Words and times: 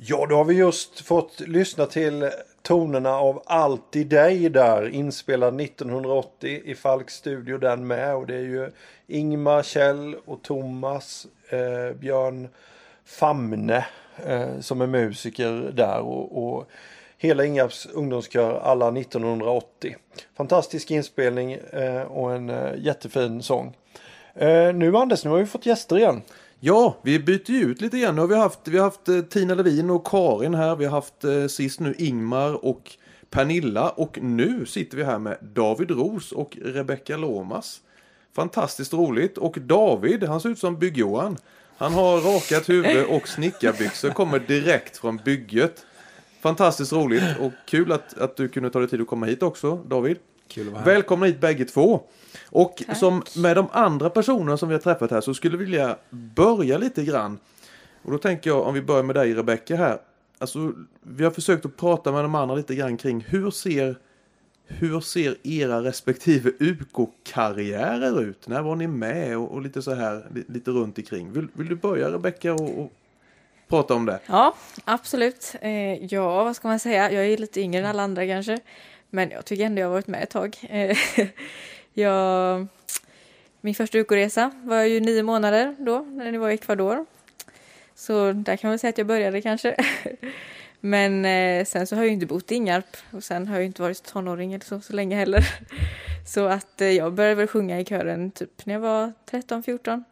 Ja, 0.00 0.26
då 0.26 0.36
har 0.36 0.44
vi 0.44 0.54
just 0.54 1.00
fått 1.00 1.40
lyssna 1.40 1.86
till 1.86 2.30
tonerna 2.62 3.10
av 3.10 3.42
Allt 3.46 3.96
i 3.96 4.04
dig 4.04 4.48
där, 4.48 4.88
inspelad 4.88 5.60
1980 5.60 6.62
i 6.64 6.74
Falks 6.74 7.14
studio 7.14 7.58
den 7.58 7.86
med. 7.86 8.14
Och 8.14 8.26
det 8.26 8.34
är 8.34 8.40
ju 8.40 8.70
Ingmar, 9.06 9.62
Kjell 9.62 10.16
och 10.24 10.42
Thomas, 10.42 11.26
eh, 11.48 11.96
Björn 11.96 12.48
Famne 13.04 13.86
eh, 14.26 14.60
som 14.60 14.80
är 14.80 14.86
musiker 14.86 15.72
där. 15.74 16.00
och, 16.00 16.44
och 16.44 16.68
hela 17.18 17.44
Ingarps 17.44 17.86
ungdomskör 17.86 18.60
alla 18.60 18.88
1980. 18.88 19.96
Fantastisk 20.36 20.90
inspelning 20.90 21.52
eh, 21.52 22.02
och 22.02 22.34
en 22.34 22.50
eh, 22.50 22.72
jättefin 22.78 23.42
sång. 23.42 23.76
Eh, 24.34 24.72
nu 24.74 24.96
Anders, 24.96 25.24
nu 25.24 25.30
har 25.30 25.38
vi 25.38 25.46
fått 25.46 25.66
gäster 25.66 25.98
igen. 25.98 26.22
Ja, 26.60 26.96
vi 27.02 27.18
byter 27.18 27.50
ju 27.50 27.60
ut 27.60 27.80
lite 27.80 27.98
grann. 27.98 28.14
Nu 28.14 28.20
har 28.20 28.28
vi 28.28 28.34
haft, 28.34 28.60
vi 28.64 28.78
har 28.78 28.84
haft 28.84 29.08
eh, 29.08 29.20
Tina 29.20 29.54
Levin 29.54 29.90
och 29.90 30.06
Karin 30.06 30.54
här. 30.54 30.76
Vi 30.76 30.84
har 30.84 30.92
haft 30.92 31.24
eh, 31.24 31.46
sist 31.46 31.80
nu 31.80 31.94
Ingmar 31.98 32.64
och 32.64 32.92
Pernilla. 33.30 33.90
Och 33.90 34.18
nu 34.22 34.66
sitter 34.66 34.96
vi 34.96 35.04
här 35.04 35.18
med 35.18 35.38
David 35.40 35.90
Ros 35.90 36.32
och 36.32 36.58
Rebecca 36.62 37.16
Lomas. 37.16 37.80
Fantastiskt 38.34 38.92
roligt. 38.92 39.38
Och 39.38 39.58
David, 39.60 40.24
han 40.24 40.40
ser 40.40 40.48
ut 40.48 40.58
som 40.58 40.78
Bygg-Johan. 40.78 41.36
Han 41.76 41.92
har 41.92 42.20
rakat 42.20 42.68
huvud 42.68 43.06
och 43.06 43.28
snickarbyxor, 43.28 44.10
kommer 44.10 44.38
direkt 44.38 44.96
från 44.96 45.16
bygget. 45.16 45.86
Fantastiskt 46.40 46.92
roligt 46.92 47.38
och 47.40 47.52
kul 47.66 47.92
att, 47.92 48.18
att 48.18 48.36
du 48.36 48.48
kunde 48.48 48.70
ta 48.70 48.78
dig 48.78 48.88
tid 48.88 49.00
att 49.00 49.06
komma 49.06 49.26
hit 49.26 49.42
också, 49.42 49.76
David. 49.76 50.16
Kul 50.48 50.66
att 50.66 50.72
vara 50.72 50.82
här. 50.82 50.92
Välkomna 50.92 51.26
hit 51.26 51.40
bägge 51.40 51.64
två. 51.64 52.00
Och 52.50 52.82
Tack. 52.86 52.96
som 52.96 53.22
med 53.36 53.56
de 53.56 53.68
andra 53.72 54.10
personerna 54.10 54.56
som 54.56 54.68
vi 54.68 54.74
har 54.74 54.80
träffat 54.80 55.10
här 55.10 55.20
så 55.20 55.34
skulle 55.34 55.56
vi 55.56 55.64
vilja 55.64 55.96
börja 56.10 56.78
lite 56.78 57.04
grann. 57.04 57.38
Och 58.02 58.10
då 58.10 58.18
tänker 58.18 58.50
jag 58.50 58.66
om 58.66 58.74
vi 58.74 58.82
börjar 58.82 59.02
med 59.02 59.16
dig 59.16 59.34
Rebecka 59.34 59.76
här. 59.76 59.98
Alltså, 60.38 60.72
vi 61.02 61.24
har 61.24 61.30
försökt 61.30 61.66
att 61.66 61.76
prata 61.76 62.12
med 62.12 62.24
de 62.24 62.34
andra 62.34 62.54
lite 62.54 62.74
grann 62.74 62.96
kring 62.96 63.24
hur 63.28 63.50
ser 63.50 63.96
hur 64.68 65.00
ser 65.00 65.36
era 65.42 65.82
respektive 65.82 66.50
UK-karriärer 66.60 68.22
ut? 68.22 68.48
När 68.48 68.62
var 68.62 68.76
ni 68.76 68.86
med 68.86 69.38
och, 69.38 69.52
och, 69.52 69.62
lite 69.62 69.82
så 69.82 69.94
här 69.94 70.26
lite 70.48 70.70
runt 70.70 70.98
omkring? 70.98 71.32
Vill, 71.32 71.48
vill 71.52 71.68
du 71.68 71.76
börja 71.76 72.12
Rebecka 72.12 72.52
och, 72.52 72.80
och 72.80 72.92
prata 73.68 73.94
om 73.94 74.06
det? 74.06 74.20
Ja, 74.26 74.54
absolut. 74.84 75.54
Eh, 75.60 76.04
ja, 76.04 76.44
vad 76.44 76.56
ska 76.56 76.68
man 76.68 76.78
säga? 76.78 77.12
Jag 77.12 77.26
är 77.26 77.36
lite 77.36 77.60
yngre 77.60 77.80
än 77.80 77.86
alla 77.86 78.02
andra 78.02 78.26
kanske. 78.26 78.58
Men 79.10 79.30
jag 79.30 79.44
tycker 79.44 79.64
ändå 79.64 79.80
jag 79.80 79.86
har 79.86 79.92
varit 79.92 80.06
med 80.06 80.22
ett 80.22 80.30
tag. 80.30 80.56
Jag, 81.94 82.66
min 83.60 83.74
första 83.74 83.98
UK-resa 83.98 84.50
var 84.62 84.82
ju 84.82 85.00
nio 85.00 85.22
månader 85.22 85.76
då, 85.78 85.98
när 86.00 86.32
ni 86.32 86.38
var 86.38 86.50
i 86.50 86.54
Ecuador. 86.54 87.06
Så 87.94 88.32
där 88.32 88.56
kan 88.56 88.70
man 88.70 88.78
säga 88.78 88.88
att 88.88 88.98
jag 88.98 89.06
började 89.06 89.42
kanske. 89.42 89.76
Men 90.80 91.24
eh, 91.24 91.64
sen 91.64 91.86
så 91.86 91.96
har 91.96 92.02
jag 92.02 92.08
ju 92.08 92.14
inte 92.14 92.26
bott 92.26 92.52
i 92.52 92.54
Ingarp 92.54 92.96
och 93.10 93.24
sen 93.24 93.48
har 93.48 93.54
jag 93.54 93.62
ju 93.62 93.66
inte 93.66 93.82
varit 93.82 94.02
tonåring 94.02 94.52
eller 94.52 94.64
så, 94.64 94.80
så 94.80 94.92
länge 94.92 95.16
heller. 95.16 95.44
Så 96.26 96.46
att 96.46 96.80
eh, 96.80 96.88
jag 96.88 97.12
började 97.12 97.34
väl 97.34 97.46
sjunga 97.46 97.80
i 97.80 97.84
kören 97.84 98.30
typ 98.30 98.66
när 98.66 98.74
jag 98.74 98.80
var 98.80 99.12
13-14. 99.30 100.04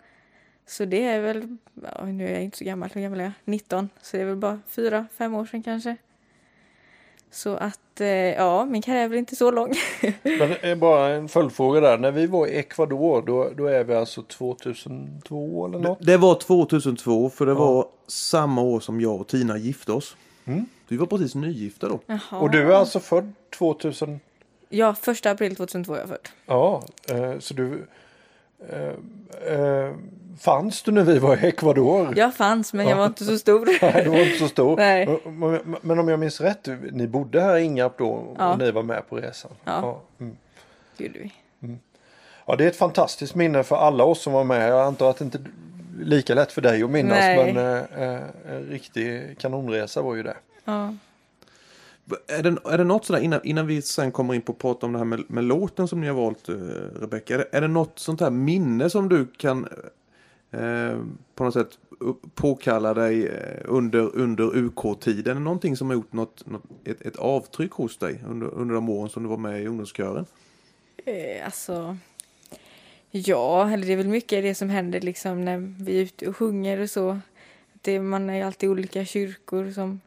Så 0.67 0.85
det 0.85 1.03
är 1.03 1.21
väl, 1.21 1.57
ja, 1.83 2.05
nu 2.05 2.29
är 2.29 2.33
jag 2.33 2.43
inte 2.43 2.59
så 2.59 2.65
gammal, 2.65 2.91
hur 2.93 3.01
gammal 3.01 3.21
är 3.21 3.25
jag? 3.25 3.33
19. 3.45 3.91
Så 4.03 4.17
det 4.17 4.23
är 4.23 4.27
väl 4.27 4.37
bara 4.37 4.61
fyra, 4.69 5.07
fem 5.19 5.35
år 5.35 5.47
sedan 5.47 5.63
kanske. 5.63 5.97
Så 7.37 7.57
att, 7.57 8.01
eh, 8.01 8.09
ja, 8.09 8.65
min 8.65 8.83
karriär 8.83 9.05
är 9.05 9.09
väl 9.09 9.19
inte 9.19 9.37
så 9.37 9.51
lång. 9.51 9.73
Men 10.63 10.81
bara 10.81 11.09
en 11.09 11.29
följdfråga 11.29 11.81
där. 11.81 11.99
När 11.99 12.11
vi 12.11 12.27
var 12.27 12.47
i 12.47 12.59
Ecuador, 12.59 13.23
då, 13.27 13.51
då 13.57 13.67
är 13.67 13.85
vi 13.85 13.95
alltså 13.95 14.23
2002 14.23 15.67
eller 15.67 15.79
något? 15.79 15.99
Det, 15.99 16.05
det 16.05 16.17
var 16.17 16.35
2002, 16.35 17.31
för 17.31 17.47
det 17.47 17.53
ja. 17.53 17.59
var 17.59 17.87
samma 18.07 18.63
år 18.63 18.81
som 18.81 19.01
jag 19.01 19.21
och 19.21 19.27
Tina 19.27 19.59
gifte 19.59 19.93
oss. 19.93 20.17
Mm. 20.45 20.67
Vi 20.89 20.97
var 20.97 21.07
precis 21.07 21.35
nygifta 21.35 21.89
då. 21.89 22.01
Jaha. 22.07 22.41
Och 22.41 22.51
du 22.51 22.73
är 22.73 22.77
alltså 22.77 23.01
född 23.01 23.33
2000? 23.59 24.21
Ja, 24.69 24.95
första 24.95 25.31
april 25.31 25.57
2002 25.57 25.95
är 25.95 25.99
jag 25.99 26.09
född. 26.09 26.29
Ja, 26.47 26.83
eh, 27.09 27.39
så 27.39 27.55
du 27.55 27.87
Eh, 28.69 28.89
eh, 29.55 29.95
fanns 30.39 30.83
du 30.83 30.93
när 30.93 31.03
vi 31.03 31.19
var 31.19 31.37
i 31.37 31.47
Ecuador? 31.47 32.15
Jag 32.17 32.35
fanns 32.35 32.73
men 32.73 32.89
jag 32.89 32.97
var 32.97 33.07
inte 33.07 33.25
så 33.25 33.39
stor. 33.39 33.69
Nej, 33.83 34.05
du 34.05 34.11
var 34.11 34.19
inte 34.19 34.39
så 34.39 34.49
stor. 34.49 34.77
Nej. 34.77 35.21
Men, 35.25 35.77
men 35.81 35.99
om 35.99 36.09
jag 36.09 36.19
minns 36.19 36.41
rätt, 36.41 36.69
ni 36.93 37.07
bodde 37.07 37.41
här 37.41 37.57
i 37.57 37.63
Ingarp 37.63 37.99
då 37.99 38.35
ja. 38.39 38.53
och 38.53 38.59
ni 38.59 38.71
var 38.71 38.83
med 38.83 39.09
på 39.09 39.17
resan? 39.17 39.51
Ja, 39.65 39.81
ja. 39.83 40.01
Mm. 40.21 40.37
det 40.97 41.05
gjorde 41.05 41.19
vi. 41.19 41.33
Mm. 41.63 41.79
Ja, 42.47 42.57
det 42.57 42.65
är 42.65 42.69
ett 42.69 42.77
fantastiskt 42.77 43.35
minne 43.35 43.63
för 43.63 43.77
alla 43.77 44.05
oss 44.05 44.23
som 44.23 44.33
var 44.33 44.45
med. 44.45 44.71
Jag 44.71 44.87
antar 44.87 45.11
att 45.11 45.17
det 45.17 45.25
inte 45.25 45.39
är 45.39 45.45
lika 46.05 46.35
lätt 46.35 46.53
för 46.53 46.63
dig 46.63 46.83
att 46.83 46.91
minnas 46.91 47.19
Nej. 47.19 47.53
men 47.53 47.77
eh, 47.77 48.13
eh, 48.15 48.23
en 48.49 48.63
riktig 48.63 49.39
kanonresa 49.39 50.03
var 50.03 50.15
ju 50.15 50.23
det. 50.23 50.37
Ja. 50.65 50.95
Är 52.27 52.43
det, 52.43 52.57
är 52.65 52.79
det 52.79 52.85
något 52.85 53.05
sådär 53.05 53.21
innan, 53.21 53.41
innan 53.45 53.67
vi 53.67 53.83
sen 53.83 54.13
kommer 54.13 54.35
in 54.35 54.43
på 54.43 54.53
att 54.53 54.59
prata 54.59 54.87
om 54.87 54.93
det 54.93 54.99
här 54.99 55.05
med, 55.05 55.25
med 55.29 55.45
låten 55.45 55.89
som 55.89 56.01
ni 56.01 56.07
har 56.07 56.15
valt 56.15 56.49
eh, 56.49 56.55
Rebecka. 57.01 57.35
Är 57.35 57.47
är 57.53 57.61
det 57.61 57.69
något 57.69 57.99
sånt 57.99 58.21
här 58.21 58.31
minne 58.31 58.91
som 58.91 59.09
du 59.09 59.27
kan 59.27 59.69
eh, 60.51 60.99
på 61.35 61.45
något 61.45 61.55
sätt 61.55 61.79
påkalla 62.35 62.95
dig 62.95 63.27
eh, 63.27 63.63
under, 63.65 64.17
under 64.17 64.57
UK-tiden? 64.57 65.31
Är 65.31 65.35
det 65.35 65.45
någonting 65.45 65.77
som 65.77 65.89
har 65.89 65.95
gjort 65.95 66.13
något, 66.13 66.47
något, 66.47 66.63
ett, 66.85 67.01
ett 67.01 67.17
avtryck 67.17 67.73
hos 67.73 67.99
dig 67.99 68.23
under, 68.29 68.47
under 68.47 68.75
de 68.75 68.89
åren 68.89 69.09
som 69.09 69.23
du 69.23 69.29
var 69.29 69.37
med 69.37 69.63
i 69.63 69.67
ungdomskören? 69.67 70.27
Eh, 71.05 71.45
alltså, 71.45 71.97
ja, 73.11 73.71
eller 73.71 73.87
det 73.87 73.93
är 73.93 73.97
väl 73.97 74.09
mycket 74.09 74.43
det 74.43 74.55
som 74.55 74.69
händer 74.69 75.01
liksom 75.01 75.45
när 75.45 75.75
vi 75.85 75.99
är 75.99 76.03
ute 76.03 76.29
och 76.29 76.37
sjunger 76.37 76.81
och 76.81 76.91
så. 76.91 77.19
Det, 77.81 78.01
man 78.01 78.31
är 78.31 78.35
ju 78.35 78.43
alltid 78.43 78.67
i 78.67 78.71
olika 78.71 79.05
kyrkor 79.05 79.71
som 79.71 80.01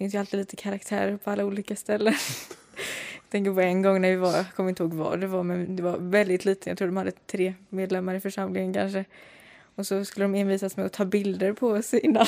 finns 0.00 0.14
ju 0.14 0.18
alltid 0.18 0.38
lite 0.38 0.56
karaktärer 0.56 1.16
på 1.16 1.30
alla 1.30 1.44
olika 1.44 1.76
ställen. 1.76 2.14
jag 3.14 3.30
tänker 3.30 3.52
på 3.54 3.60
en 3.60 3.82
gång 3.82 4.00
när 4.00 4.10
vi 4.10 4.16
var, 4.16 4.36
jag 4.36 4.54
kommer 4.56 4.68
inte 4.68 4.82
ihåg 4.82 4.94
vad 4.94 5.20
det 5.20 5.26
var, 5.26 5.42
men 5.42 5.76
det 5.76 5.82
var 5.82 5.96
väldigt 5.98 6.44
lite. 6.44 6.68
Jag 6.68 6.78
tror 6.78 6.88
de 6.88 6.96
hade 6.96 7.10
tre 7.10 7.54
medlemmar 7.68 8.14
i 8.14 8.20
församlingen 8.20 8.72
kanske. 8.72 9.04
Och 9.74 9.86
så 9.86 10.04
skulle 10.04 10.24
de 10.24 10.34
envisas 10.34 10.76
med 10.76 10.86
att 10.86 10.92
ta 10.92 11.04
bilder 11.04 11.52
på 11.52 11.68
oss 11.68 11.94
innan. 12.02 12.26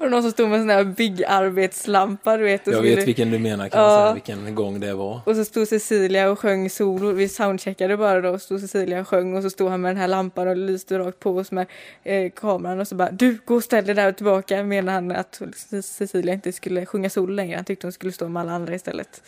Och 0.00 0.10
någon 0.10 0.22
som 0.22 0.32
stod 0.32 0.48
med 0.48 0.56
en 0.56 0.62
sån 0.62 0.70
här 0.70 0.84
byggarbetslampa, 0.84 2.36
du 2.36 2.44
vet. 2.44 2.66
jag 2.66 2.76
skulle... 2.76 2.96
vet 2.96 3.08
vilken 3.08 3.30
du 3.30 3.38
menar, 3.38 3.68
kan 3.68 3.82
ja. 3.82 3.88
säga, 3.88 4.14
vilken 4.14 4.54
gång 4.54 4.80
det 4.80 4.94
var. 4.94 5.20
Och 5.26 5.36
så 5.36 5.44
stod 5.44 5.68
Cecilia 5.68 6.30
och 6.30 6.38
sjöng 6.38 6.70
solo. 6.70 7.12
Vi 7.12 7.28
soundcheckade 7.28 7.96
bara 7.96 8.20
då, 8.20 8.30
och 8.30 8.42
stod 8.42 8.60
Cecilia 8.60 9.00
och 9.00 9.08
sjöng 9.08 9.36
och 9.36 9.42
så 9.42 9.50
stod 9.50 9.70
han 9.70 9.80
med 9.80 9.90
den 9.90 9.96
här 9.96 10.08
lampan 10.08 10.48
och 10.48 10.56
lyste 10.56 10.98
rakt 10.98 11.20
på 11.20 11.36
oss 11.36 11.52
med 11.52 11.66
eh, 12.02 12.30
kameran 12.30 12.80
och 12.80 12.88
så 12.88 12.94
bara 12.94 13.10
du, 13.10 13.38
gå 13.44 13.54
och 13.54 13.64
ställ 13.64 13.86
dig 13.86 13.94
där 13.94 14.08
och 14.08 14.16
tillbaka. 14.16 14.62
Menar 14.62 14.92
han 14.92 15.10
att 15.10 15.42
Cecilia 15.84 16.34
inte 16.34 16.52
skulle 16.52 16.86
sjunga 16.86 17.10
solo 17.10 17.34
längre. 17.34 17.56
Han 17.56 17.64
tyckte 17.64 17.86
hon 17.86 17.92
skulle 17.92 18.12
stå 18.12 18.28
med 18.28 18.40
alla 18.40 18.52
andra 18.52 18.74
istället. 18.74 19.22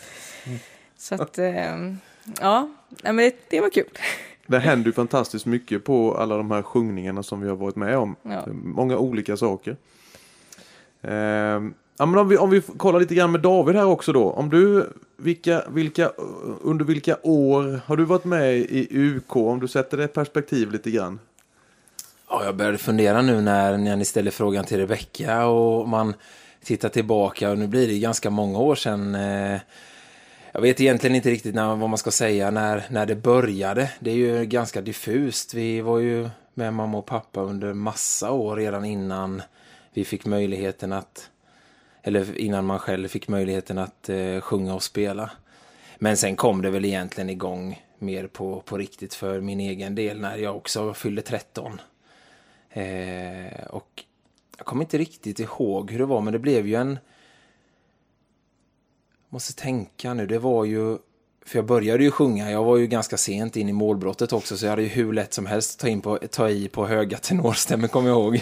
Mm. 0.47 0.59
Så 0.97 1.15
att, 1.15 1.39
eh, 1.39 1.95
ja, 2.41 2.71
men 3.03 3.17
det, 3.17 3.35
det 3.49 3.61
var 3.61 3.71
kul. 3.71 3.99
Det 4.47 4.59
händer 4.59 4.87
ju 4.87 4.93
fantastiskt 4.93 5.47
mycket 5.47 5.85
på 5.85 6.15
alla 6.15 6.37
de 6.37 6.51
här 6.51 6.63
sjungningarna 6.63 7.23
som 7.23 7.41
vi 7.41 7.49
har 7.49 7.57
varit 7.57 7.77
med 7.77 7.99
om. 7.99 8.17
Ja. 8.23 8.47
Många 8.53 8.99
olika 8.99 9.37
saker. 9.37 9.77
Ehm, 11.03 11.75
ja, 11.99 12.07
men 12.07 12.19
om, 12.19 12.29
vi, 12.29 12.37
om 12.37 12.51
vi 12.51 12.61
kollar 12.61 13.01
lite 13.01 13.15
grann 13.15 13.33
med 13.33 13.41
David 13.41 13.77
här 13.77 13.85
också 13.85 14.13
då. 14.13 14.31
Om 14.31 14.51
du, 14.51 14.93
vilka, 15.17 15.63
vilka, 15.69 16.13
under 16.63 16.85
vilka 16.85 17.17
år 17.23 17.81
har 17.87 17.97
du 17.97 18.05
varit 18.05 18.25
med 18.25 18.57
i 18.57 18.89
UK? 18.91 19.37
Om 19.37 19.61
du 19.61 19.69
sätter 19.69 19.97
det 19.97 20.05
i 20.05 20.09
perspektiv 20.09 20.71
lite 20.71 20.91
grann. 20.91 21.19
Ja, 22.31 22.45
jag 22.45 22.57
började 22.57 22.79
fundera 22.79 23.23
nu 23.23 23.41
när, 23.41 23.79
när 23.79 23.97
ni 23.97 24.05
ställer 24.05 24.31
frågan 24.31 24.65
till 24.65 24.77
Rebecka 24.79 25.47
och 25.47 25.89
man 25.89 26.15
tittar 26.65 26.89
tillbaka. 26.89 27.51
Och 27.51 27.59
nu 27.59 27.67
blir 27.67 27.89
det 27.89 27.99
ganska 27.99 28.31
många 28.31 28.59
år 28.59 28.75
sedan. 28.75 29.15
Eh, 29.15 29.61
jag 30.53 30.61
vet 30.61 30.81
egentligen 30.81 31.17
inte 31.17 31.31
riktigt 31.31 31.55
när, 31.55 31.77
vad 31.77 31.91
man 31.91 31.99
ska 31.99 32.11
säga 32.11 32.51
när, 32.51 32.85
när 32.91 33.07
det 33.07 33.15
började. 33.15 33.91
Det 34.01 34.11
är 34.11 34.15
ju 34.15 34.45
ganska 34.45 34.81
diffust. 34.81 35.55
Vi 35.55 35.81
var 35.81 35.99
ju 35.99 36.29
med 36.55 36.75
mamma 36.75 36.99
och 36.99 37.07
pappa 37.07 37.41
under 37.41 37.73
massa 37.73 38.31
år 38.31 38.57
redan 38.57 38.85
innan 38.85 39.43
vi 39.93 40.05
fick 40.05 40.27
möjligheten 40.27 40.93
att 40.93 41.31
eller 42.03 42.39
innan 42.39 42.65
man 42.65 42.79
själv 42.79 43.09
fick 43.09 43.29
möjligheten 43.29 43.79
att 43.79 44.09
eh, 44.09 44.41
sjunga 44.41 44.75
och 44.75 44.83
spela. 44.83 45.31
Men 45.99 46.17
sen 46.17 46.37
kom 46.37 46.63
det 46.63 46.71
väl 46.71 46.85
egentligen 46.85 47.31
igång 47.31 47.83
mer 47.99 48.27
på, 48.27 48.61
på 48.61 48.79
riktigt 48.79 49.15
för 49.15 49.41
min 49.41 49.61
egen 49.61 49.95
del 49.95 50.21
när 50.21 50.37
jag 50.37 50.57
också 50.57 50.95
fyllde 50.95 51.23
13. 51.23 51.81
Eh, 52.71 53.65
och 53.71 54.05
jag 54.57 54.67
kommer 54.67 54.85
inte 54.85 54.99
riktigt 54.99 55.41
ihåg 55.41 55.91
hur 55.91 55.99
det 55.99 56.07
var 56.07 56.21
men 56.21 56.33
det 56.33 56.39
blev 56.39 56.67
ju 56.67 56.75
en... 56.75 56.99
måste 59.29 59.63
tänka 59.63 60.15
nu, 60.15 60.27
det 60.27 60.39
var 60.39 60.65
ju 60.65 60.99
för 61.45 61.59
jag 61.59 61.67
började 61.67 62.05
ju 62.05 62.11
sjunga, 62.11 62.51
jag 62.51 62.65
var 62.65 62.77
ju 62.77 62.87
ganska 62.87 63.17
sent 63.17 63.57
in 63.57 63.69
i 63.69 63.73
målbrottet 63.73 64.33
också 64.33 64.57
så 64.57 64.65
jag 64.65 64.71
hade 64.71 64.83
ju 64.83 64.89
hur 64.89 65.13
lätt 65.13 65.35
som 65.35 65.47
helst 65.47 65.75
att 65.75 65.81
ta, 65.81 65.89
in 65.89 66.01
på, 66.01 66.19
ta 66.31 66.49
i 66.49 66.69
på 66.69 66.87
höga 66.87 67.19
tenorstämmor 67.19 67.89
kommer 67.89 68.09
jag 68.09 68.19
ihåg. 68.19 68.41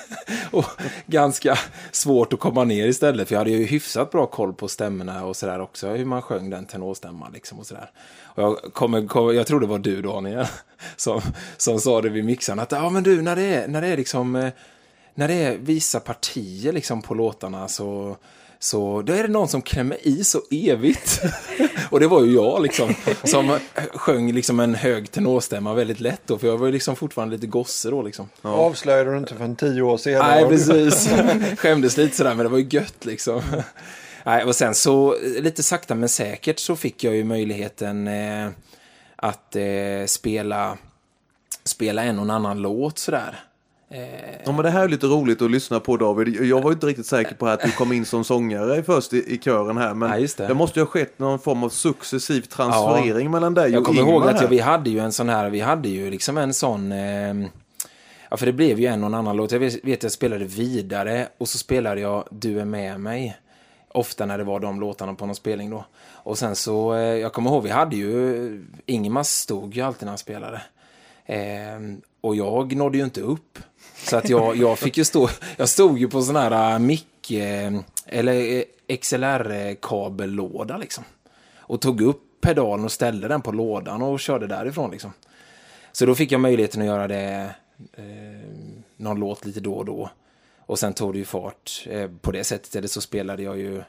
och 0.50 0.64
ganska 1.06 1.58
svårt 1.92 2.32
att 2.32 2.40
komma 2.40 2.64
ner 2.64 2.86
istället 2.86 3.28
för 3.28 3.34
jag 3.34 3.40
hade 3.40 3.50
ju 3.50 3.64
hyfsat 3.64 4.10
bra 4.10 4.26
koll 4.26 4.52
på 4.52 4.68
stämmorna 4.68 5.24
och 5.24 5.36
sådär 5.36 5.60
också, 5.60 5.88
hur 5.88 6.04
man 6.04 6.22
sjöng 6.22 6.50
den 6.50 6.66
tenorstämman 6.66 7.32
liksom 7.32 7.58
och 7.58 7.66
sådär. 7.66 7.90
Och 8.22 8.42
jag, 8.42 8.56
kommer, 8.72 9.06
kom, 9.06 9.34
jag 9.34 9.46
tror 9.46 9.60
det 9.60 9.66
var 9.66 9.78
du 9.78 10.02
Daniel 10.02 10.46
som, 10.96 11.20
som 11.56 11.80
sa 11.80 12.00
det 12.00 12.08
vid 12.08 12.24
mixaren 12.24 12.60
att 12.60 12.72
ja 12.72 12.90
men 12.90 13.02
du 13.02 13.22
när 13.22 13.36
det 13.36 13.42
är, 13.42 13.68
när 13.68 13.80
det 13.80 13.88
är 13.88 13.96
liksom 13.96 14.36
eh, 14.36 14.52
när 15.14 15.28
det 15.28 15.34
är 15.34 15.58
vissa 15.58 16.00
partier 16.00 16.72
liksom 16.72 17.02
på 17.02 17.14
låtarna 17.14 17.68
så, 17.68 18.16
så 18.62 19.02
då 19.02 19.12
är 19.12 19.22
det 19.22 19.28
någon 19.28 19.48
som 19.48 19.62
klämmer 19.62 20.06
i 20.06 20.24
så 20.24 20.42
evigt. 20.50 21.22
och 21.90 22.00
det 22.00 22.06
var 22.06 22.24
ju 22.24 22.34
jag 22.34 22.62
liksom, 22.62 22.94
som 23.24 23.58
sjöng 23.94 24.32
liksom 24.32 24.60
en 24.60 24.74
hög 24.74 25.10
tenorstämma 25.10 25.74
väldigt 25.74 26.00
lätt 26.00 26.20
då, 26.26 26.38
för 26.38 26.46
jag 26.46 26.58
var 26.58 26.66
ju 26.66 26.72
liksom 26.72 26.96
fortfarande 26.96 27.36
lite 27.36 27.46
gosse 27.46 27.90
då 27.90 28.02
liksom. 28.02 28.28
Avslöjade 28.42 29.10
du 29.10 29.18
inte 29.18 29.34
för 29.34 29.44
en 29.44 29.56
tio 29.56 29.82
år 29.82 29.96
sedan. 29.96 30.26
Nej, 30.28 30.46
precis. 30.48 31.08
Skämdes 31.58 31.96
lite 31.96 32.16
sådär, 32.16 32.34
men 32.34 32.44
det 32.46 32.48
var 32.48 32.58
ju 32.58 32.66
gött 32.70 33.04
liksom. 33.04 33.42
Nej, 34.24 34.44
och 34.44 34.56
sen 34.56 34.74
så, 34.74 35.16
lite 35.40 35.62
sakta 35.62 35.94
men 35.94 36.08
säkert 36.08 36.58
så 36.58 36.76
fick 36.76 37.04
jag 37.04 37.14
ju 37.14 37.24
möjligheten 37.24 38.08
eh, 38.08 38.48
att 39.16 39.56
eh, 39.56 40.06
spela, 40.06 40.78
spela 41.64 42.02
en 42.02 42.18
och 42.18 42.24
en 42.24 42.30
annan 42.30 42.58
låt 42.58 42.98
sådär. 42.98 43.44
Ja, 44.44 44.52
men 44.52 44.62
det 44.62 44.70
här 44.70 44.84
är 44.84 44.88
lite 44.88 45.06
roligt 45.06 45.42
att 45.42 45.50
lyssna 45.50 45.80
på 45.80 45.96
David. 45.96 46.28
Jag 46.28 46.62
var 46.62 46.72
inte 46.72 46.86
riktigt 46.86 47.06
säker 47.06 47.34
på 47.34 47.46
att 47.46 47.60
du 47.60 47.72
kom 47.72 47.92
in 47.92 48.04
som 48.04 48.24
sångare 48.24 48.82
först 48.82 49.12
i, 49.12 49.34
i 49.34 49.38
kören 49.38 49.76
här. 49.76 49.94
Men 49.94 50.20
Ja, 50.20 50.28
det. 50.36 50.46
det. 50.46 50.54
måste 50.54 50.78
ju 50.80 50.84
ha 50.84 50.90
skett 50.90 51.18
någon 51.18 51.38
form 51.38 51.64
av 51.64 51.68
successiv 51.68 52.40
transferering 52.42 53.30
mellan 53.30 53.54
dig 53.54 53.72
Jag 53.72 53.80
och 53.80 53.86
kommer 53.86 54.00
Ingmar 54.00 54.12
ihåg 54.12 54.26
att 54.26 54.40
jag, 54.40 54.48
vi 54.48 54.58
hade 54.58 54.90
ju 54.90 54.98
en 54.98 55.12
sån 55.12 55.28
här, 55.28 55.50
vi 55.50 55.60
hade 55.60 55.88
ju 55.88 56.10
liksom 56.10 56.38
en 56.38 56.54
sån... 56.54 56.92
Eh, 56.92 57.34
ja, 58.30 58.36
för 58.36 58.46
det 58.46 58.52
blev 58.52 58.80
ju 58.80 58.86
en 58.86 59.02
och 59.02 59.06
en 59.06 59.14
annan 59.14 59.36
låt. 59.36 59.52
Jag 59.52 59.58
vet, 59.58 59.84
vet 59.84 60.02
jag 60.02 60.12
spelade 60.12 60.44
vidare 60.44 61.28
och 61.38 61.48
så 61.48 61.58
spelade 61.58 62.00
jag 62.00 62.24
Du 62.30 62.60
är 62.60 62.64
med 62.64 63.00
mig. 63.00 63.36
Ofta 63.94 64.26
när 64.26 64.38
det 64.38 64.44
var 64.44 64.60
de 64.60 64.80
låtarna 64.80 65.14
på 65.14 65.26
någon 65.26 65.34
spelning 65.34 65.70
då. 65.70 65.84
Och 66.12 66.38
sen 66.38 66.56
så, 66.56 66.94
eh, 66.94 67.00
jag 67.00 67.32
kommer 67.32 67.50
ihåg, 67.50 67.62
vi 67.62 67.70
hade 67.70 67.96
ju, 67.96 68.64
Ingmar 68.86 69.22
stod 69.22 69.74
ju 69.74 69.82
alltid 69.82 70.02
när 70.02 70.10
han 70.10 70.18
spelade. 70.18 70.62
Eh, 71.26 71.96
och 72.20 72.36
jag 72.36 72.76
nådde 72.76 72.98
ju 72.98 73.04
inte 73.04 73.20
upp. 73.20 73.58
Så 74.02 74.16
att 74.16 74.28
jag, 74.28 74.56
jag 74.56 74.78
fick 74.78 74.96
ju 74.98 75.04
stå, 75.04 75.28
jag 75.56 75.68
stod 75.68 75.98
ju 75.98 76.08
på 76.08 76.22
sån 76.22 76.36
här 76.36 76.72
äh, 76.72 76.78
mick, 76.78 77.30
eh, 77.30 77.72
eller 78.06 78.56
eh, 78.58 78.62
XLR-kabellåda 78.96 80.76
liksom. 80.78 81.04
Och 81.54 81.80
tog 81.80 82.00
upp 82.00 82.22
pedalen 82.40 82.84
och 82.84 82.92
ställde 82.92 83.28
den 83.28 83.42
på 83.42 83.52
lådan 83.52 84.02
och 84.02 84.20
körde 84.20 84.46
därifrån 84.46 84.90
liksom. 84.90 85.12
Så 85.92 86.06
då 86.06 86.14
fick 86.14 86.32
jag 86.32 86.40
möjligheten 86.40 86.80
att 86.80 86.86
göra 86.86 87.08
det 87.08 87.54
eh, 87.92 88.04
någon 88.96 89.20
låt 89.20 89.44
lite 89.44 89.60
då 89.60 89.74
och 89.74 89.84
då. 89.84 90.10
Och 90.58 90.78
sen 90.78 90.94
tog 90.94 91.12
det 91.12 91.18
ju 91.18 91.24
fart 91.24 91.86
eh, 91.86 92.10
på 92.20 92.32
det 92.32 92.44
sättet. 92.44 92.76
Eller 92.76 92.88
så 92.88 93.00
spelade 93.00 93.42
jag 93.42 93.58
ju 93.58 93.82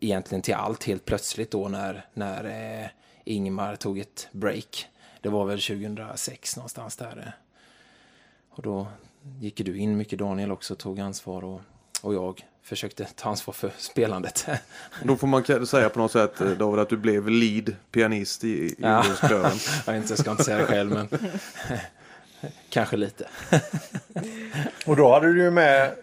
egentligen 0.00 0.42
till 0.42 0.54
allt 0.54 0.84
helt 0.84 1.04
plötsligt 1.04 1.50
då 1.50 1.68
när, 1.68 2.06
när 2.14 2.44
eh, 2.44 2.86
Ingmar 3.24 3.76
tog 3.76 3.98
ett 3.98 4.28
break. 4.32 4.86
Det 5.20 5.28
var 5.28 5.44
väl 5.44 5.60
2006 5.60 6.56
någonstans 6.56 6.96
där. 6.96 7.22
eh. 7.26 7.32
Och 8.50 8.62
då 8.62 8.86
gick 9.40 9.56
du 9.64 9.78
in 9.78 9.96
mycket 9.96 10.18
Daniel 10.18 10.52
också, 10.52 10.74
tog 10.74 11.00
ansvar 11.00 11.44
och, 11.44 11.60
och 12.02 12.14
jag 12.14 12.44
försökte 12.62 13.04
ta 13.04 13.28
ansvar 13.28 13.54
för 13.54 13.72
spelandet. 13.78 14.46
Då 15.04 15.16
får 15.16 15.26
man 15.26 15.66
säga 15.66 15.88
på 15.88 15.98
något 15.98 16.12
sätt 16.12 16.40
eh, 16.40 16.50
David 16.50 16.80
att 16.80 16.88
du 16.88 16.96
blev 16.96 17.28
lead 17.28 17.76
pianist 17.90 18.44
i, 18.44 18.48
i 18.48 18.74
Ja. 18.78 18.96
ungdomskören. 18.98 19.50
jag, 19.86 19.92
vet 19.92 20.02
inte, 20.02 20.12
jag 20.12 20.18
ska 20.18 20.30
inte 20.30 20.44
säga 20.44 20.58
det 20.58 20.64
själv 20.66 20.90
men 20.92 21.08
kanske 22.68 22.96
lite. 22.96 23.28
Och 24.86 24.96
då 24.96 25.12
hade 25.12 25.32
du 25.32 25.42
ju 25.42 25.50
med, 25.50 25.94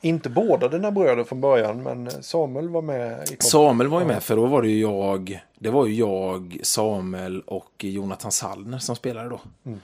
inte 0.00 0.30
båda 0.30 0.68
dina 0.68 0.90
bröder 0.90 1.24
från 1.24 1.40
början, 1.40 1.82
men 1.82 2.22
Samuel 2.22 2.68
var 2.68 2.82
med. 2.82 3.28
Samuel 3.42 3.88
var 3.88 4.00
ju 4.00 4.06
med 4.06 4.22
för 4.22 4.36
då 4.36 4.46
var 4.46 4.62
det 4.62 4.68
ju 4.68 4.80
jag, 4.80 5.44
det 5.58 5.70
var 5.70 5.86
ju 5.86 5.94
jag, 5.94 6.58
Samuel 6.62 7.40
och 7.40 7.72
Jonathan 7.78 8.32
Sallner 8.32 8.78
som 8.78 8.96
spelade 8.96 9.28
då. 9.28 9.40
Eh, 9.70 9.76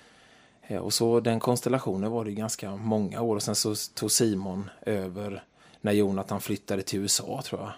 Och 0.68 0.92
så 0.92 1.20
den 1.20 1.40
konstellationen 1.40 2.10
var 2.10 2.24
det 2.24 2.32
ganska 2.32 2.76
många 2.76 3.20
år 3.20 3.36
och 3.36 3.42
sen 3.42 3.54
så 3.54 3.74
tog 3.94 4.10
Simon 4.10 4.70
över 4.82 5.42
när 5.80 5.92
Jonathan 5.92 6.40
flyttade 6.40 6.82
till 6.82 6.98
USA 6.98 7.42
tror 7.44 7.60
jag. 7.60 7.72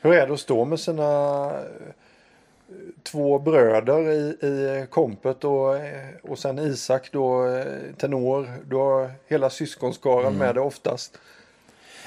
Hur 0.00 0.12
är 0.12 0.26
det 0.26 0.34
att 0.34 0.40
stå 0.40 0.64
med 0.64 0.80
sina 0.80 1.50
eh, 1.50 2.74
två 3.02 3.38
bröder 3.38 4.10
i, 4.10 4.46
i 4.46 4.86
kompet 4.90 5.44
och, 5.44 5.76
eh, 5.76 6.14
och 6.22 6.38
sen 6.38 6.58
Isak 6.58 7.08
då 7.12 7.46
eh, 7.46 7.64
tenor. 7.96 8.48
Du 8.66 8.76
har 8.76 9.10
hela 9.26 9.50
syskonskaran 9.50 10.38
med 10.38 10.54
dig 10.54 10.62
oftast. 10.62 11.18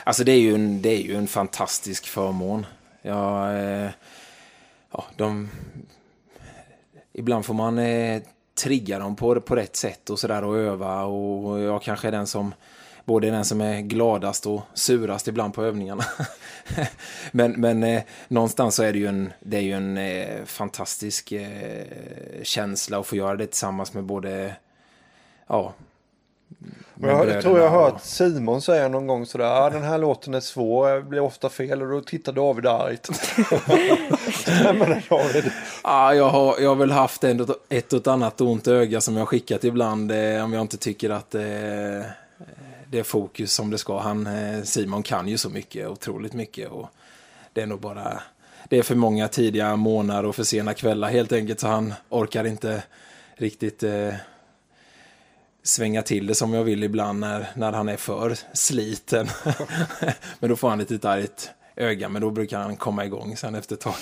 Alltså 0.04 0.24
det 0.24 0.32
är 0.32 0.40
ju 0.40 0.56
en, 0.56 0.82
det 0.82 0.90
är 0.90 1.02
ju 1.02 1.16
en 1.16 1.28
fantastisk 1.28 2.08
förmån. 2.08 2.66
Jag, 3.02 3.60
eh, 3.60 3.90
ja, 4.92 5.06
de, 5.16 5.50
ibland 7.14 7.46
får 7.46 7.54
man 7.54 7.78
eh, 7.78 8.22
trigga 8.58 9.00
dem 9.00 9.16
på, 9.16 9.42
på 9.42 9.56
rätt 9.56 9.76
sätt 9.76 10.10
och 10.10 10.20
sådär 10.20 10.44
och 10.44 10.58
öva 10.58 11.04
och 11.04 11.60
jag 11.60 11.82
kanske 11.82 12.08
är 12.08 12.12
den 12.12 12.28
som 12.28 12.54
både 13.08 13.28
är 13.28 13.32
den 13.32 13.46
som 13.46 13.62
är 13.62 13.82
gladast 13.82 14.46
och 14.46 14.62
surast 14.74 15.28
ibland 15.28 15.54
på 15.54 15.64
övningarna. 15.64 16.04
men 17.32 17.52
men 17.52 17.84
eh, 17.84 18.04
någonstans 18.28 18.76
så 18.76 18.84
är 18.84 18.94
det 18.94 19.00
ju 19.00 19.08
en, 19.08 19.34
det 19.40 19.58
är 19.58 19.62
ju 19.62 19.74
en 19.74 19.98
eh, 19.98 20.46
fantastisk 20.46 21.32
eh, 21.32 21.86
känsla 22.44 23.00
att 23.00 23.08
få 23.08 23.16
göra 23.16 23.36
det 23.36 23.46
tillsammans 23.46 23.94
med 23.94 24.04
både 24.04 24.56
ja, 25.48 25.74
jag 27.02 27.42
tror 27.42 27.60
jag 27.60 27.70
har 27.70 27.84
hört 27.84 28.02
Simon 28.02 28.62
säga 28.62 28.88
någon 28.88 29.08
gång 29.08 29.26
sådär. 29.26 29.46
Ah, 29.46 29.70
den 29.70 29.84
här 29.84 29.98
låten 29.98 30.34
är 30.34 30.40
svår, 30.40 30.96
det 30.96 31.02
blir 31.02 31.20
ofta 31.20 31.50
fel. 31.50 31.82
Och 31.82 31.90
då 31.90 32.02
tittar 32.02 32.34
David 32.34 32.66
argt. 32.66 33.06
Stämmer 34.34 34.88
det 34.88 35.04
David? 35.10 35.52
Ja, 35.84 36.14
jag, 36.14 36.30
har, 36.30 36.60
jag 36.60 36.70
har 36.70 36.76
väl 36.76 36.92
haft 36.92 37.24
ett 37.24 37.94
och 37.94 38.00
ett 38.00 38.08
annat 38.08 38.42
ont 38.42 38.68
öga 38.68 39.02
som 39.02 39.14
jag 39.14 39.22
har 39.22 39.26
skickat 39.26 39.64
ibland 39.64 40.12
eh, 40.12 40.44
om 40.44 40.54
jag 40.54 40.62
inte 40.62 40.78
tycker 40.78 41.10
att 41.10 41.36
eh, 41.36 41.42
det 42.90 43.00
är 43.00 43.04
fokus 43.04 43.54
som 43.54 43.70
det 43.70 43.78
ska. 43.78 44.00
Han, 44.00 44.28
eh, 44.28 44.64
Simon 44.64 45.04
kan 45.04 45.28
ju 45.28 45.38
så 45.38 45.50
mycket, 45.50 45.88
otroligt 45.88 46.34
mycket. 46.34 46.70
Och 46.70 46.90
det 47.54 47.62
är 47.62 47.66
nog 47.66 47.80
bara 47.80 48.22
det 48.70 48.78
är 48.78 48.84
för 48.84 48.96
många 48.96 49.28
tidiga 49.28 49.76
månader 49.76 50.26
och 50.26 50.36
för 50.36 50.44
sena 50.44 50.74
kvällar 50.74 51.10
helt 51.10 51.32
enkelt 51.32 51.60
så 51.60 51.68
han 51.68 51.94
orkar 52.10 52.44
inte 52.44 52.84
riktigt 53.36 53.84
eh, 53.84 54.14
svänga 55.68 56.02
till 56.02 56.28
det 56.28 56.36
som 56.36 56.54
jag 56.54 56.64
vill 56.64 56.84
ibland 56.84 57.20
när, 57.20 57.48
när 57.56 57.72
han 57.72 57.90
är 57.90 57.98
för 57.98 58.38
sliten. 58.54 59.28
men 60.40 60.50
då 60.50 60.56
får 60.56 60.70
han 60.70 60.80
ett 60.80 60.90
litet 60.90 61.06
argt 61.06 61.50
öga 61.76 62.10
men 62.10 62.22
då 62.22 62.30
brukar 62.30 62.60
han 62.60 62.76
komma 62.76 63.06
igång 63.06 63.38
sen 63.38 63.56
efter 63.56 63.76
ett 63.76 63.82
tag. 63.82 63.94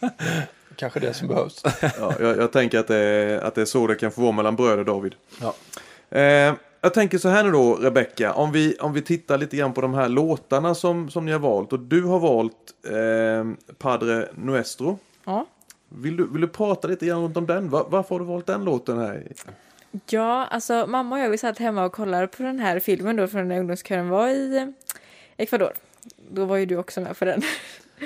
Kanske 0.76 1.00
det 1.00 1.14
som 1.14 1.28
behövs. 1.28 1.62
Ja, 1.80 2.14
jag, 2.20 2.38
jag 2.38 2.52
tänker 2.52 2.78
att 2.78 2.88
det, 2.88 2.96
är, 2.96 3.38
att 3.38 3.54
det 3.54 3.60
är 3.60 3.64
så 3.64 3.86
det 3.86 3.94
kan 3.94 4.10
få 4.10 4.20
vara 4.20 4.32
mellan 4.32 4.56
bröder 4.56 4.84
David. 4.84 5.14
Ja. 5.40 5.54
Eh, 6.18 6.54
jag 6.80 6.94
tänker 6.94 7.18
så 7.18 7.28
här 7.28 7.44
nu 7.44 7.50
då 7.50 7.74
Rebecca, 7.74 8.32
om 8.32 8.52
vi, 8.52 8.76
om 8.80 8.92
vi 8.92 9.02
tittar 9.02 9.38
lite 9.38 9.56
grann 9.56 9.72
på 9.72 9.80
de 9.80 9.94
här 9.94 10.08
låtarna 10.08 10.74
som, 10.74 11.10
som 11.10 11.26
ni 11.26 11.32
har 11.32 11.38
valt. 11.38 11.72
Och 11.72 11.80
du 11.80 12.02
har 12.02 12.18
valt 12.18 12.54
eh, 12.86 13.74
Padre 13.78 14.28
Nuestro. 14.34 14.98
Ja. 15.24 15.46
Vill 15.88 16.16
du, 16.16 16.28
vill 16.32 16.40
du 16.40 16.48
prata 16.48 16.88
lite 16.88 17.06
grann 17.06 17.36
om 17.36 17.46
den? 17.46 17.70
Va- 17.70 17.86
varför 17.88 18.14
har 18.14 18.20
du 18.20 18.24
valt 18.24 18.46
den 18.46 18.64
låten 18.64 18.98
här? 18.98 19.26
Ja, 20.08 20.44
alltså 20.46 20.86
mamma 20.88 21.16
och 21.16 21.22
jag 21.22 21.30
vi 21.30 21.38
satt 21.38 21.58
hemma 21.58 21.84
och 21.84 21.92
kollade 21.92 22.26
på 22.26 22.42
den 22.42 22.58
här 22.58 22.80
filmen 22.80 23.16
då 23.16 23.26
från 23.26 23.48
när 23.48 23.58
ungdomskören 23.58 24.08
var 24.08 24.28
i 24.28 24.56
eh, 24.56 24.66
Ecuador. 25.36 25.72
Då 26.30 26.44
var 26.44 26.56
ju 26.56 26.66
du 26.66 26.76
också 26.76 27.00
med 27.00 27.18
på 27.18 27.24
den. 27.24 27.42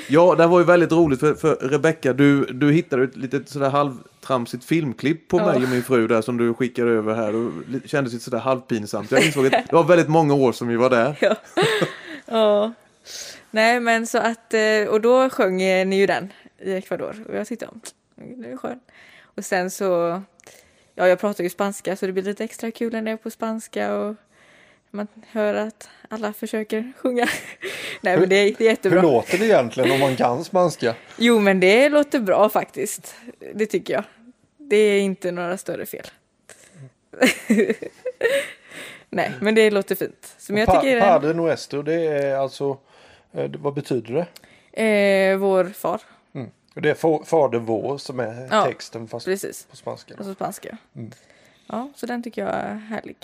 Ja, 0.08 0.34
det 0.34 0.46
var 0.46 0.58
ju 0.58 0.64
väldigt 0.64 0.92
roligt 0.92 1.20
för, 1.20 1.34
för 1.34 1.54
Rebecca, 1.54 2.12
du, 2.12 2.44
du 2.44 2.72
hittade 2.72 3.04
ett 3.04 3.16
litet 3.16 3.48
sådär 3.48 3.70
halvtramsigt 3.70 4.64
filmklipp 4.64 5.28
på 5.28 5.38
Ja. 5.38 5.46
mig 5.46 5.56
och 5.56 5.68
min 5.68 5.82
fru 5.82 6.06
där 6.06 6.22
som 6.22 6.36
du 6.36 6.54
skickade 6.54 6.90
över 6.90 7.14
här 7.14 7.34
och 7.34 7.52
det 7.66 7.88
kändes 7.88 8.12
lite 8.12 8.24
sådär 8.24 8.38
halvpinsamt. 8.38 9.10
Jag 9.10 9.24
insåg 9.26 9.46
att 9.46 9.52
det 9.68 9.72
var 9.72 9.84
väldigt 9.84 10.08
många 10.08 10.34
år 10.34 10.52
som 10.52 10.68
vi 10.68 10.76
var 10.76 10.90
där. 10.90 11.16
Ja. 11.20 11.36
ja. 12.26 12.72
Nej, 13.50 13.80
men 13.80 14.06
så 14.06 14.18
att, 14.18 14.54
eh, 14.54 14.88
och 14.88 15.00
då 15.00 15.30
sjöng 15.30 15.62
eh, 15.62 15.86
ni 15.86 15.96
ju 15.96 16.06
den 16.06 16.32
i 16.58 16.72
Ecuador 16.72 17.24
och 17.28 17.36
jag 17.36 17.46
tyckte 17.46 17.66
om 17.66 17.80
den 18.16 18.44
är 18.52 18.56
skön. 18.56 18.80
Och 19.36 19.44
sen 19.44 19.70
så, 19.70 20.22
ja 20.94 21.08
jag 21.08 21.18
pratar 21.20 21.44
ju 21.44 21.50
spanska 21.50 21.96
så 21.96 22.06
det 22.06 22.12
blir 22.12 22.22
lite 22.22 22.44
extra 22.44 22.70
kul 22.70 22.92
när 22.92 23.02
det 23.02 23.10
är 23.10 23.16
på 23.16 23.30
spanska 23.30 23.94
och 23.94 24.14
man 24.90 25.06
hör 25.30 25.54
att 25.54 25.88
alla 26.08 26.32
försöker 26.32 26.92
sjunga. 26.98 27.28
Nej 28.00 28.18
men 28.18 28.28
det, 28.28 28.36
är- 28.36 28.44
det 28.44 28.50
är 28.54 28.58
Hur 28.58 28.64
jättebra. 28.64 29.02
låter 29.02 29.38
det 29.38 29.44
egentligen 29.44 29.90
om 29.90 30.00
man 30.00 30.16
kan 30.16 30.44
spanska? 30.44 30.94
Jo 31.18 31.38
men 31.40 31.60
det 31.60 31.88
låter 31.88 32.20
bra 32.20 32.48
faktiskt. 32.48 33.14
Det 33.54 33.66
tycker 33.66 33.94
jag. 33.94 34.04
Det 34.56 34.76
är 34.76 35.00
inte 35.00 35.30
några 35.32 35.56
större 35.58 35.86
fel. 35.86 36.06
Nej 39.10 39.32
men 39.40 39.54
det 39.54 39.70
låter 39.70 39.94
fint. 39.94 40.36
Men 40.48 40.56
jag 40.58 40.66
Pa- 40.66 40.80
tycker 40.80 41.00
Padre 41.00 41.32
Nuestro, 41.32 41.82
det 41.82 41.94
är 42.06 42.36
alltså, 42.36 42.78
eh, 43.32 43.50
vad 43.58 43.74
betyder 43.74 44.14
det? 44.14 44.26
eh, 44.82 45.36
vår 45.36 45.64
far. 45.64 46.00
Och 46.74 46.82
Det 46.82 46.90
är 46.90 46.94
fa- 46.94 47.24
Fader 47.24 47.58
vår 47.58 47.98
som 47.98 48.20
är 48.20 48.48
Ja, 48.50 48.64
texten 48.64 49.08
fast 49.08 49.26
precis. 49.26 49.66
på 49.70 49.76
spanska. 49.76 50.14
Alltså 50.18 50.34
spanska. 50.34 50.76
Mm. 50.96 51.10
Ja, 51.66 51.88
så 51.94 52.06
den 52.06 52.22
tycker 52.22 52.42
jag 52.44 52.54
är 52.54 52.74
härlig. 52.74 53.16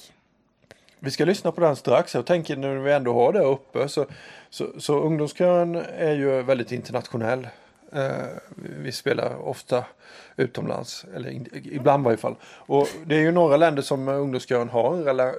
Vi 0.98 1.10
ska 1.10 1.24
lyssna 1.24 1.52
på 1.52 1.60
den 1.60 1.76
strax. 1.76 2.14
Jag 2.14 2.26
tänker 2.26 2.56
när 2.56 2.74
vi 2.74 2.92
ändå 2.92 3.14
har 3.14 3.32
det 3.32 3.40
uppe 3.44 3.88
så, 3.88 4.06
så, 4.50 4.66
så 4.80 5.00
ungdomskören 5.00 5.76
är 5.98 6.12
ju 6.12 6.42
väldigt 6.42 6.72
internationell. 6.72 7.48
Eh, 7.92 8.10
vi 8.82 8.92
spelar 8.92 9.36
ofta 9.48 9.84
utomlands, 10.36 11.04
eller 11.14 11.30
in, 11.30 11.48
ibland 11.72 12.02
i 12.02 12.04
varje 12.04 12.16
fall. 12.16 12.34
Och 12.44 12.88
det 13.06 13.14
är 13.16 13.20
ju 13.20 13.32
några 13.32 13.56
länder 13.56 13.82
som 13.82 14.08
ungdomskören 14.08 14.68
har 14.68 15.04
rela, 15.04 15.32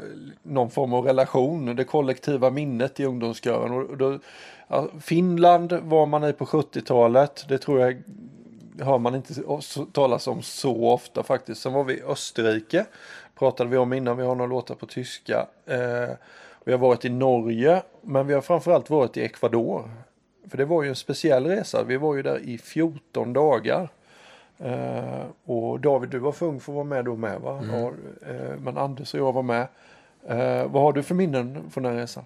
någon 0.43 0.69
form 0.71 0.93
av 0.93 1.05
relation, 1.05 1.75
det 1.75 1.83
kollektiva 1.83 2.49
minnet 2.49 2.99
i 2.99 3.05
ungdomskören. 3.05 3.71
Och 3.71 3.97
då, 3.97 4.19
Finland 5.01 5.73
var 5.73 6.05
man 6.05 6.23
i 6.23 6.33
på 6.33 6.45
70-talet, 6.45 7.45
det 7.47 7.57
tror 7.57 7.79
jag 7.79 8.03
hör 8.81 8.97
man 8.97 9.15
inte 9.15 9.33
talas 9.91 10.27
om 10.27 10.41
så 10.41 10.89
ofta 10.89 11.23
faktiskt. 11.23 11.61
Sen 11.61 11.73
var 11.73 11.83
vi 11.83 11.93
i 11.93 12.03
Österrike, 12.03 12.85
pratade 13.39 13.69
vi 13.69 13.77
om 13.77 13.93
innan, 13.93 14.17
vi 14.17 14.23
har 14.23 14.35
några 14.35 14.49
låtar 14.49 14.75
på 14.75 14.85
tyska. 14.85 15.47
Eh, 15.65 16.09
vi 16.63 16.71
har 16.71 16.79
varit 16.79 17.05
i 17.05 17.09
Norge, 17.09 17.83
men 18.01 18.27
vi 18.27 18.33
har 18.33 18.41
framförallt 18.41 18.89
varit 18.89 19.17
i 19.17 19.21
Ecuador. 19.21 19.89
För 20.49 20.57
det 20.57 20.65
var 20.65 20.83
ju 20.83 20.89
en 20.89 20.95
speciell 20.95 21.45
resa. 21.45 21.83
Vi 21.83 21.97
var 21.97 22.15
ju 22.15 22.21
där 22.21 22.39
i 22.39 22.57
14 22.57 23.33
dagar. 23.33 23.89
Uh, 24.65 25.23
och 25.45 25.79
David, 25.79 26.09
du 26.09 26.19
var 26.19 26.31
för 26.31 26.45
ung 26.45 26.59
för 26.59 26.71
att 26.71 26.75
vara 26.75 26.85
med 26.85 27.05
då 27.05 27.15
med 27.15 27.41
va? 27.41 27.59
Mm. 27.63 27.83
Och, 27.83 27.91
uh, 28.31 28.59
men 28.59 28.77
Anders 28.77 29.13
och 29.13 29.19
jag 29.19 29.33
var 29.33 29.43
med. 29.43 29.67
Uh, 30.29 30.71
vad 30.71 30.83
har 30.83 30.93
du 30.93 31.03
för 31.03 31.15
minnen 31.15 31.69
från 31.71 31.83
den 31.83 31.95
resan? 31.95 32.23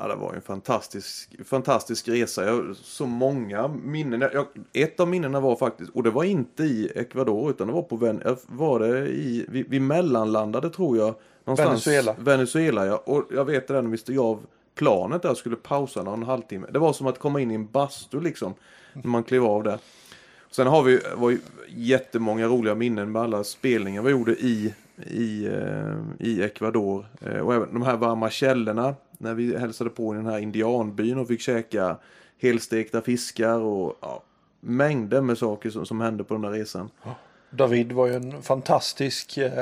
Ja, 0.00 0.08
det 0.08 0.14
var 0.14 0.34
en 0.34 0.40
fantastisk, 0.40 1.46
fantastisk 1.46 2.08
resa. 2.08 2.44
Jag, 2.44 2.76
så 2.76 3.06
många 3.06 3.68
minnen. 3.68 4.20
Jag, 4.20 4.46
ett 4.72 5.00
av 5.00 5.08
minnena 5.08 5.40
var 5.40 5.56
faktiskt, 5.56 5.90
och 5.90 6.02
det 6.02 6.10
var 6.10 6.24
inte 6.24 6.62
i 6.62 6.92
Ecuador 6.94 7.50
utan 7.50 7.66
det 7.66 7.72
var 7.72 7.82
på 7.82 7.96
Ven 7.96 8.22
var 8.46 8.80
det 8.80 9.08
i, 9.08 9.46
vi, 9.48 9.62
vi 9.68 9.80
mellanlandade 9.80 10.70
tror 10.70 10.96
jag. 10.96 11.14
Någonstans, 11.44 11.86
Venezuela. 11.86 12.16
Venezuela 12.18 12.86
ja. 12.86 13.02
Och 13.06 13.24
jag 13.30 13.44
vet 13.44 13.68
det 13.68 13.82
när 13.82 13.90
vi 13.90 13.98
stod 13.98 14.18
av 14.18 14.40
planet 14.74 15.22
där 15.22 15.34
skulle 15.34 15.56
pausa 15.56 16.02
någon 16.02 16.22
halvtimme. 16.22 16.66
Det 16.70 16.78
var 16.78 16.92
som 16.92 17.06
att 17.06 17.18
komma 17.18 17.40
in 17.40 17.50
i 17.50 17.54
en 17.54 17.66
bastu 17.66 18.20
liksom. 18.20 18.54
När 18.92 19.06
man 19.06 19.22
klev 19.22 19.44
av 19.44 19.62
där. 19.62 19.78
Sen 20.50 20.66
har 20.66 20.82
vi 20.82 21.00
var 21.16 21.30
ju 21.30 21.38
jättemånga 21.68 22.46
roliga 22.46 22.74
minnen 22.74 23.12
med 23.12 23.22
alla 23.22 23.44
spelningar 23.44 24.02
vi 24.02 24.10
gjorde 24.10 24.32
i, 24.32 24.74
i, 25.06 25.46
eh, 25.46 25.96
i 26.18 26.42
Ecuador. 26.42 27.06
Eh, 27.20 27.38
och 27.38 27.54
även 27.54 27.72
de 27.72 27.82
här 27.82 27.96
varma 27.96 28.30
källorna. 28.30 28.94
När 29.18 29.34
vi 29.34 29.58
hälsade 29.58 29.90
på 29.90 30.14
i 30.14 30.16
den 30.16 30.26
här 30.26 30.38
indianbyn 30.38 31.18
och 31.18 31.28
fick 31.28 31.40
käka 31.40 31.96
helstekta 32.38 33.00
fiskar 33.00 33.60
och 33.60 33.98
ja, 34.00 34.22
mängder 34.60 35.20
med 35.20 35.38
saker 35.38 35.70
som, 35.70 35.86
som 35.86 36.00
hände 36.00 36.24
på 36.24 36.34
den 36.34 36.42
där 36.42 36.50
resan. 36.50 36.90
David 37.50 37.92
var 37.92 38.06
ju 38.06 38.14
en 38.14 38.42
fantastisk 38.42 39.38
eh, 39.38 39.52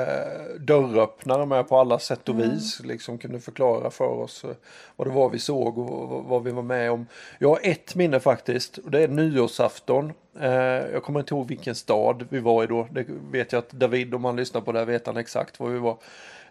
dörröppnare 0.59 1.45
med 1.45 1.69
på 1.69 1.77
alla 1.77 1.99
sätt 1.99 2.29
och 2.29 2.35
mm. 2.35 2.49
vis. 2.49 2.79
Liksom 2.83 3.17
kunde 3.17 3.39
förklara 3.39 3.89
för 3.89 4.07
oss 4.07 4.43
eh, 4.43 4.49
vad 4.95 5.07
det 5.07 5.13
var 5.13 5.29
vi 5.29 5.39
såg 5.39 5.77
och 5.77 6.23
vad 6.23 6.43
vi 6.43 6.51
var 6.51 6.63
med 6.63 6.91
om. 6.91 7.05
Jag 7.39 7.49
har 7.49 7.59
ett 7.63 7.95
minne 7.95 8.19
faktiskt 8.19 8.77
och 8.77 8.91
det 8.91 9.03
är 9.03 9.07
nyårsafton. 9.07 10.13
Eh, 10.39 10.51
jag 10.93 11.03
kommer 11.03 11.19
inte 11.19 11.33
ihåg 11.33 11.47
vilken 11.47 11.75
stad 11.75 12.27
vi 12.29 12.39
var 12.39 12.63
i 12.63 12.67
då. 12.67 12.87
Det 12.91 13.05
vet 13.31 13.51
jag 13.51 13.59
att 13.59 13.71
David, 13.71 14.13
om 14.13 14.25
han 14.25 14.35
lyssnar 14.35 14.61
på 14.61 14.71
det, 14.71 14.85
vet 14.85 15.07
han 15.07 15.17
exakt 15.17 15.59
var 15.59 15.69
vi 15.69 15.79
var. 15.79 15.97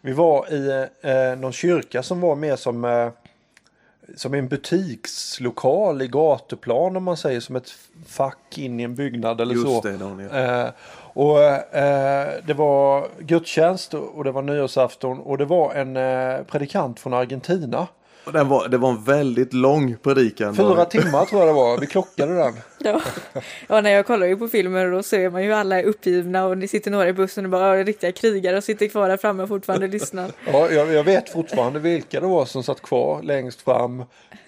Vi 0.07 0.13
var 0.13 0.53
i 0.53 0.89
eh, 1.01 1.39
någon 1.39 1.53
kyrka 1.53 2.03
som 2.03 2.21
var 2.21 2.37
mer 2.37 2.57
som 2.57 2.85
eh, 2.85 3.09
som 4.15 4.35
en 4.35 4.49
butikslokal 4.49 6.03
i 6.03 6.09
gatuplan 6.09 6.97
om 6.97 7.05
man 7.05 7.17
säger 7.17 7.41
som 7.41 7.57
ett 7.57 7.71
fack 8.07 8.59
in 8.59 8.81
i 8.81 8.83
en 8.83 8.95
byggnad 8.95 9.41
eller 9.41 9.55
Just 9.55 9.67
så. 9.67 9.81
Det, 9.81 10.29
ja. 10.33 10.65
eh, 10.65 10.71
och 10.93 11.43
eh, 11.43 12.29
det 12.47 12.55
var 12.55 13.09
gudstjänst 13.19 13.95
och 13.95 14.25
det 14.25 14.31
var 14.31 14.43
nyårsafton 14.43 15.21
och 15.21 15.39
det 15.39 15.45
var 15.45 15.75
en 15.75 15.97
eh, 15.97 16.43
predikant 16.43 17.01
från 17.01 17.15
Argentina. 17.15 17.87
Och 18.27 18.33
den 18.33 18.49
var, 18.49 18.69
det 18.69 18.79
var 18.79 18.91
en 18.91 19.05
väldigt 19.05 19.53
lång 19.53 19.97
predikan. 20.03 20.57
Fyra 20.57 20.85
timmar 20.85 21.25
tror 21.25 21.41
jag 21.41 21.49
det 21.49 21.53
var. 21.53 21.79
Vi 21.79 21.87
klockade 21.87 22.35
den. 22.35 22.55
Ja, 22.79 23.01
ja 23.67 23.81
när 23.81 23.91
jag 23.91 24.07
kollar 24.07 24.27
ju 24.27 24.37
på 24.37 24.49
filmer 24.49 24.91
då 24.91 25.03
ser 25.03 25.31
man 25.31 25.45
ju 25.45 25.53
alla 25.53 25.81
är 25.81 25.85
uppgivna 25.85 26.47
och 26.47 26.59
det 26.59 26.69
sitter 26.69 26.91
några 26.91 27.09
i 27.09 27.13
bussen 27.13 27.45
och 27.45 27.51
bara 27.51 27.85
riktiga 27.85 28.13
krigare 28.13 28.57
och 28.57 28.65
sitter 28.65 28.89
kvar 28.89 29.09
där 29.09 29.17
framme 29.17 29.43
och 29.43 29.49
fortfarande 29.49 29.89
lyssnar. 29.89 30.31
Ja, 30.53 30.71
jag, 30.71 30.93
jag 30.93 31.05
vet 31.05 31.29
fortfarande 31.29 31.79
vilka 31.79 32.21
det 32.21 32.27
var 32.27 32.45
som 32.45 32.63
satt 32.63 32.83
kvar 32.83 33.23
längst 33.23 33.63
fram 33.63 34.05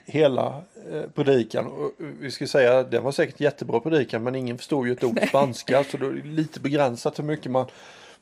hela 0.06 0.62
eh, 0.92 1.02
predikan. 1.14 1.66
Och 1.66 1.92
vi 2.20 2.30
ska 2.30 2.46
säga 2.46 2.78
att 2.78 2.90
det 2.90 3.00
var 3.00 3.12
säkert 3.12 3.40
jättebra 3.40 3.80
predikan 3.80 4.22
men 4.22 4.34
ingen 4.34 4.58
förstod 4.58 4.86
ju 4.86 4.92
ett 4.92 5.04
ord 5.04 5.20
spanska 5.28 5.84
så 5.84 5.96
det 5.96 6.06
är 6.06 6.22
lite 6.24 6.60
begränsat 6.60 7.18
hur 7.18 7.24
mycket 7.24 7.50
man 7.50 7.66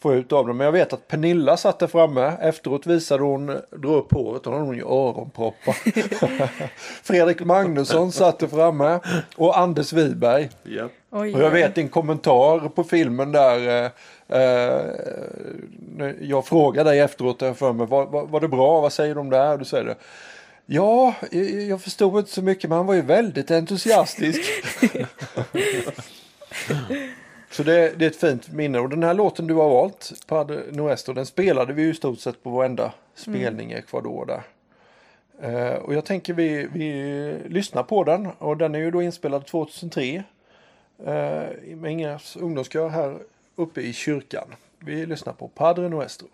få 0.03 0.15
ut 0.15 0.33
av 0.33 0.47
dem. 0.47 0.57
Men 0.57 0.65
jag 0.65 0.73
vet 0.73 0.93
att 0.93 1.09
Pernilla 1.09 1.57
satt 1.57 1.79
där 1.79 1.87
framme. 1.87 2.33
Efteråt 2.41 2.87
visade 2.87 3.23
hon, 3.23 3.61
drog 3.71 3.97
upp 3.97 4.13
håret, 4.13 4.47
och 4.47 4.53
hade 4.53 4.65
hon 4.65 4.77
ju 4.77 4.83
öronproppar. 4.83 5.77
Fredrik 7.03 7.41
Magnusson 7.41 8.13
satt 8.13 8.39
där 8.39 8.47
framme 8.47 9.01
och 9.37 9.59
Anders 9.59 9.93
Wiberg. 9.93 10.51
Yep. 10.65 10.93
och 11.11 11.29
jag 11.29 11.51
vet 11.51 11.75
din 11.75 11.89
kommentar 11.89 12.69
på 12.69 12.85
filmen 12.85 13.33
där. 13.33 13.91
Eh, 14.29 14.41
eh, 14.41 16.11
jag 16.21 16.47
frågade 16.47 16.91
dig 16.91 17.01
efteråt 17.01 17.39
för 17.39 17.73
mig, 17.73 17.87
var, 17.87 18.07
var, 18.07 18.27
var 18.27 18.41
det 18.41 18.49
bra? 18.49 18.81
Vad 18.81 18.93
säger 18.93 19.15
de 19.15 19.31
där? 19.31 19.59
Du 19.59 19.65
säger 19.65 19.85
det. 19.85 19.97
Ja, 20.67 21.15
jag 21.69 21.83
förstod 21.83 22.19
inte 22.19 22.31
så 22.31 22.43
mycket 22.43 22.71
men 22.71 22.77
han 22.77 22.87
var 22.87 22.95
ju 22.95 23.03
väldigt 23.03 23.51
entusiastisk. 23.51 24.41
Så 27.51 27.63
det, 27.63 27.99
det, 27.99 28.05
är 28.05 28.11
ett 28.11 28.17
fint 28.17 28.53
minne. 28.53 28.79
Och 28.79 28.89
den 28.89 29.03
här 29.03 29.15
låten 29.15 29.47
du 29.47 29.55
har 29.55 29.69
valt, 29.69 30.13
Padre 30.27 30.63
Nuestro, 30.73 31.15
den 31.15 31.27
spelade 31.27 31.73
vi 31.73 31.83
ju 31.83 31.91
i 31.91 31.95
stort 31.95 32.19
sett 32.19 32.43
på 32.43 32.51
varenda 32.51 32.93
spelning 33.15 33.73
i 33.73 33.75
Ecuador 33.75 34.27
där. 34.27 34.43
Uh, 35.45 35.75
och 35.75 35.95
jag 35.95 36.05
tänker 36.05 36.35
vi, 36.35 36.69
vi 36.73 37.39
lyssnar 37.49 37.83
på 37.83 38.05
den 38.05 38.27
och 38.39 38.57
den 38.57 38.75
är 38.75 38.79
ju 38.79 38.91
då 38.91 39.03
inspelad 39.03 39.47
2003. 39.47 40.23
Uh, 41.07 41.13
eh, 41.13 41.77
med 41.77 41.93
Ingers 41.93 42.37
ungdomskör 42.37 42.89
här 42.89 43.19
uppe 43.57 43.81
i 43.81 43.93
kyrkan. 43.93 44.55
Vi 44.79 45.07
lyssnar 45.07 45.33
på 45.33 45.49
Padre 45.49 45.89
Nuestro. 45.89 46.29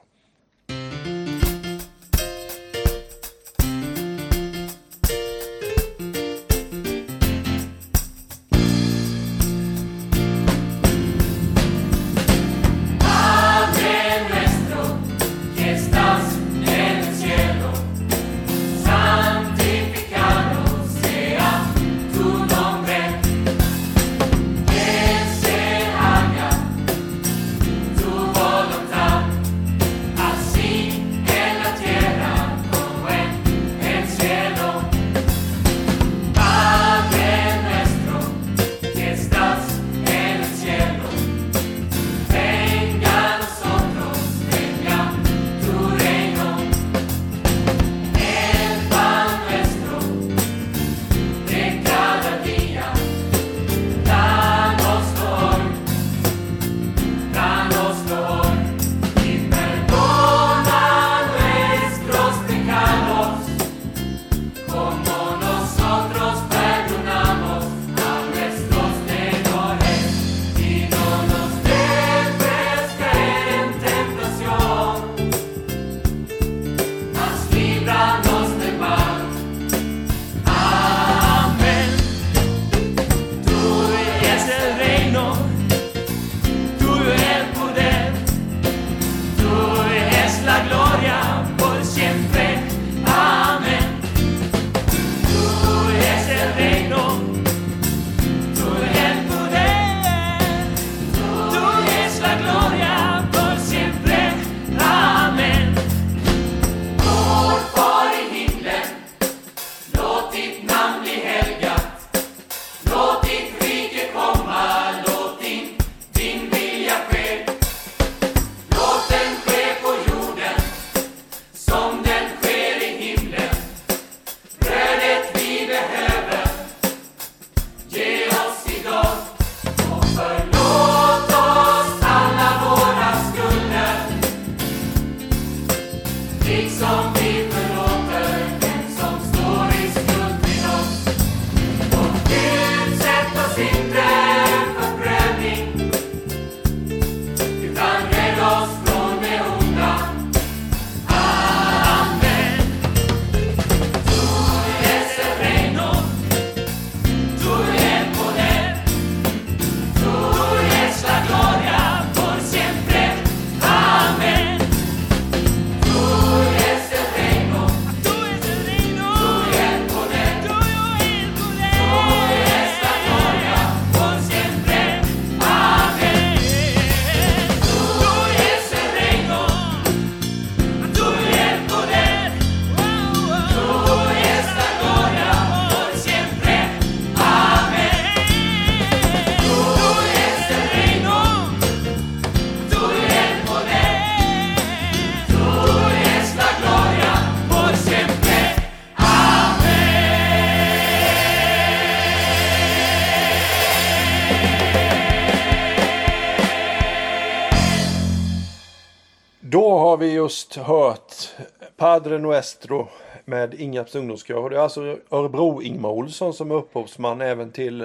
Padre 212.02 212.18
Nuestro 212.18 212.88
med 213.24 213.54
Ingarps 213.54 213.94
ungdomskör. 213.94 214.50
Det 214.50 214.56
är 214.56 214.60
alltså 214.60 214.98
Örebro 215.10 215.62
Ingmar 215.62 215.88
Olsson 215.88 216.34
som 216.34 216.50
är 216.50 216.54
upphovsman 216.54 217.20
även 217.20 217.50
till 217.50 217.80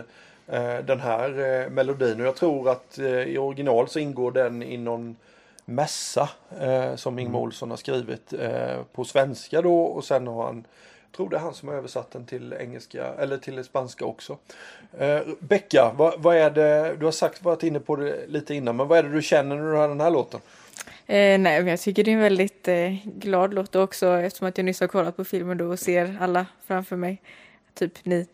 eh, 0.48 0.78
den 0.86 1.00
här 1.00 1.30
eh, 1.30 1.70
melodin. 1.70 2.22
Och 2.22 2.28
jag 2.28 2.36
tror 2.36 2.70
att 2.70 3.00
eh, 3.00 3.06
i 3.06 3.38
original 3.38 3.88
så 3.88 4.00
ingår 4.00 4.32
den 4.32 4.64
i 4.64 4.78
någon 4.78 5.16
mässa 5.66 6.30
som 6.96 7.20
Ingmar 7.20 7.40
Olsson 7.40 7.70
har 7.70 7.78
skrivit 7.78 8.34
på 8.94 9.04
svenska 9.04 9.62
då 9.62 9.84
och 9.84 10.04
sen 10.04 10.28
har 10.28 10.44
han 10.44 10.66
jag 11.12 11.18
tror 11.18 11.30
det 11.30 11.36
är 11.36 11.40
han 11.40 11.54
som 11.54 11.68
har 11.68 11.76
översatt 11.76 12.12
den 12.12 12.26
till 12.26 12.54
engelska 12.54 13.06
eller 13.06 13.38
till 13.38 13.64
spanska 13.64 14.06
också. 14.06 14.38
Eh, 14.98 15.20
Becka, 15.40 15.92
vad, 15.98 16.22
vad 16.22 16.36
är 16.36 16.50
det, 16.50 16.96
du 17.00 17.06
har 17.06 17.12
sagt 17.12 17.44
varit 17.44 17.64
inne 17.64 17.80
på 17.80 17.96
det 17.96 18.28
lite 18.28 18.56
innan, 18.56 18.76
men 18.76 18.88
vad 18.88 18.98
är 18.98 19.04
det 19.04 19.10
du 19.10 19.22
känner 19.22 19.56
när 19.56 19.72
du 19.72 19.78
hör 19.78 19.88
den 19.88 20.02
här 20.02 20.12
låten? 20.12 20.40
Eh, 21.10 21.40
nej, 21.40 21.60
men 21.60 21.68
jag 21.68 21.80
tycker 21.80 22.04
det 22.04 22.12
är 22.12 22.16
en 22.16 22.22
väldigt 22.22 22.68
eh, 22.68 22.94
glad 23.06 23.54
låt 23.54 23.76
också 23.76 24.08
eftersom 24.08 24.48
att 24.48 24.58
jag 24.58 24.66
nyss 24.66 24.80
har 24.80 24.88
kollat 24.88 25.18
på 25.18 25.26
filmen 25.26 25.58
då 25.58 25.66
och 25.66 25.80
ser 25.80 26.18
alla 26.22 26.46
framför 26.68 26.96
mig. 26.96 27.22
Typ 27.74 28.06
ni. 28.06 28.28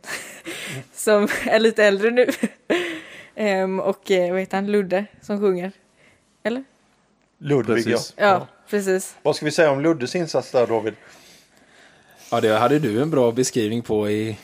som 0.93 1.27
är 1.45 1.59
lite 1.59 1.83
äldre 1.83 2.11
nu. 2.11 2.27
Ehm, 3.35 3.79
och 3.79 4.11
eh, 4.11 4.31
vad 4.31 4.39
heter 4.39 4.57
han, 4.57 4.71
Ludde 4.71 5.05
som 5.21 5.39
sjunger. 5.39 5.71
Eller? 6.43 6.63
Ludvig 7.37 7.85
Precis. 7.85 8.13
ja. 8.17 8.25
Ja, 8.25 8.47
precis. 8.69 9.15
Vad 9.21 9.35
ska 9.35 9.45
vi 9.45 9.51
säga 9.51 9.71
om 9.71 9.81
Luddes 9.81 10.15
insats 10.15 10.51
där 10.51 10.67
David? 10.67 10.93
Ja, 12.31 12.41
det 12.41 12.57
hade 12.57 12.79
du 12.79 13.01
en 13.01 13.09
bra 13.09 13.31
beskrivning 13.31 13.81
på 13.81 14.09
i... 14.09 14.37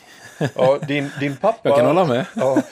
Ja, 0.54 0.78
din, 0.88 1.10
din 1.20 1.36
pappa. 1.36 1.68
Jag 1.68 1.76
kan 1.76 1.86
hålla 1.86 2.04
med. 2.04 2.26
Ja, 2.36 2.62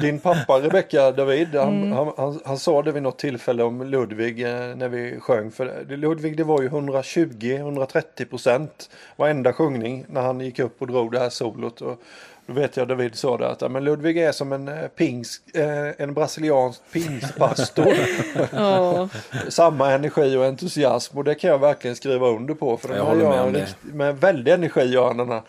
din 0.00 0.18
pappa 0.18 0.60
Rebecca 0.60 1.12
David, 1.12 1.54
han, 1.54 1.68
Mm. 1.82 1.92
han, 1.92 2.12
han, 2.16 2.40
han 2.44 2.58
sa 2.58 2.82
det 2.82 2.92
vid 2.92 3.02
något 3.02 3.18
tillfälle 3.18 3.62
om 3.62 3.82
Ludvig 3.82 4.42
eh, 4.42 4.76
när 4.76 4.88
vi 4.88 5.20
sjöng. 5.20 5.50
För 5.50 5.96
Ludvig 5.96 6.36
det 6.36 6.44
var 6.44 6.62
ju 6.62 6.68
120-130 6.68 8.24
procent 8.24 8.90
varenda 9.16 9.52
sjungning 9.52 10.04
när 10.08 10.20
han 10.22 10.40
gick 10.40 10.58
upp 10.58 10.80
och 10.82 10.86
drog 10.86 11.12
det 11.12 11.18
här 11.18 11.28
solot. 11.30 11.80
Och 11.80 12.00
då 12.46 12.52
vet 12.52 12.76
jag 12.76 12.88
David 12.88 13.14
sa 13.14 13.36
det 13.36 13.48
att 13.48 13.60
ja, 13.60 13.68
men 13.68 13.84
Ludvig 13.84 14.18
är 14.18 14.32
som 14.32 14.52
en 14.52 14.68
eh, 14.68 14.86
pingst, 14.86 15.42
eh, 15.54 16.02
en 16.02 16.14
brasiliansk 16.14 16.80
pingstpastor. 16.92 17.94
Ja, 18.52 19.08
Samma 19.48 19.90
energi 19.92 20.36
och 20.36 20.44
entusiasm 20.44 21.18
och 21.18 21.24
det 21.24 21.34
kan 21.34 21.50
jag 21.50 21.58
verkligen 21.58 21.96
skriva 21.96 22.28
under 22.28 22.54
på. 22.54 22.76
För 22.76 22.88
den 22.88 22.96
Jag 22.96 23.04
här 23.04 23.10
håller 23.14 23.28
med 23.28 23.38
han 23.38 23.46
om 23.46 23.52
det. 23.52 23.66
med 23.82 24.16
väldig 24.20 24.52
energi 24.52 24.84
gör 24.84 25.06
han 25.06 25.16
den 25.16 25.28
här. 25.30 25.42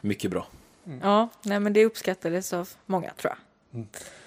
Mycket 0.00 0.30
bra. 0.30 0.46
Ja 1.02 1.28
nej, 1.42 1.60
men 1.60 1.72
det 1.72 1.84
uppskattades 1.84 2.52
av 2.52 2.68
många 2.86 3.10
tror 3.10 3.32
jag. 3.32 3.84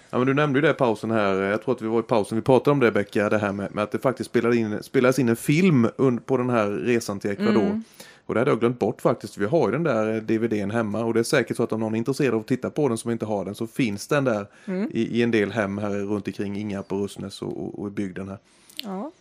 Ja, 0.09 0.17
men 0.17 0.27
du 0.27 0.33
nämnde 0.33 0.59
ju 0.59 0.61
det 0.61 0.69
i 0.69 0.73
pausen 0.73 1.11
här. 1.11 1.35
Jag 1.35 1.61
tror 1.63 1.75
att 1.75 1.81
vi 1.81 1.87
var 1.87 1.99
i 1.99 2.03
pausen. 2.03 2.35
Vi 2.35 2.41
pratade 2.41 2.71
om 2.71 2.79
det 2.79 2.91
Becka, 2.91 3.29
det 3.29 3.37
här 3.37 3.51
med, 3.51 3.75
med 3.75 3.83
att 3.83 3.91
det 3.91 3.99
faktiskt 3.99 4.29
spelade 4.29 4.55
in, 4.57 4.83
spelades 4.83 5.19
in 5.19 5.29
en 5.29 5.35
film 5.35 5.87
på 6.25 6.37
den 6.37 6.49
här 6.49 6.69
resan 6.69 7.19
till 7.19 7.31
Ecuador. 7.31 7.81
Och 8.25 8.33
det 8.33 8.41
hade 8.41 8.51
jag 8.51 8.59
glömt 8.59 8.79
bort 8.79 9.01
faktiskt. 9.01 9.37
Vi 9.37 9.45
har 9.45 9.67
ju 9.67 9.71
den 9.71 9.83
där 9.83 10.21
DVDn 10.21 10.71
hemma 10.71 11.03
och 11.03 11.13
det 11.13 11.19
är 11.19 11.23
säkert 11.23 11.57
så 11.57 11.63
att 11.63 11.71
om 11.71 11.79
någon 11.79 11.93
är 11.93 11.97
intresserad 11.97 12.33
av 12.33 12.39
att 12.39 12.47
titta 12.47 12.69
på 12.69 12.87
den 12.87 12.97
som 12.97 13.11
inte 13.11 13.25
har 13.25 13.45
den 13.45 13.55
så 13.55 13.67
finns 13.67 14.07
den 14.07 14.23
där 14.23 14.47
i, 14.91 15.19
i 15.19 15.23
en 15.23 15.31
del 15.31 15.51
hem 15.51 15.77
här 15.77 15.89
runt 15.89 16.27
omkring 16.27 16.57
Ingarp 16.57 16.91
och 16.91 17.01
Rustnäs 17.01 17.41
och, 17.41 17.65
och, 17.65 17.79
och 17.79 17.87
i 17.87 17.91
bygden 17.91 18.27
här. 18.27 18.37
Ja. 18.83 19.11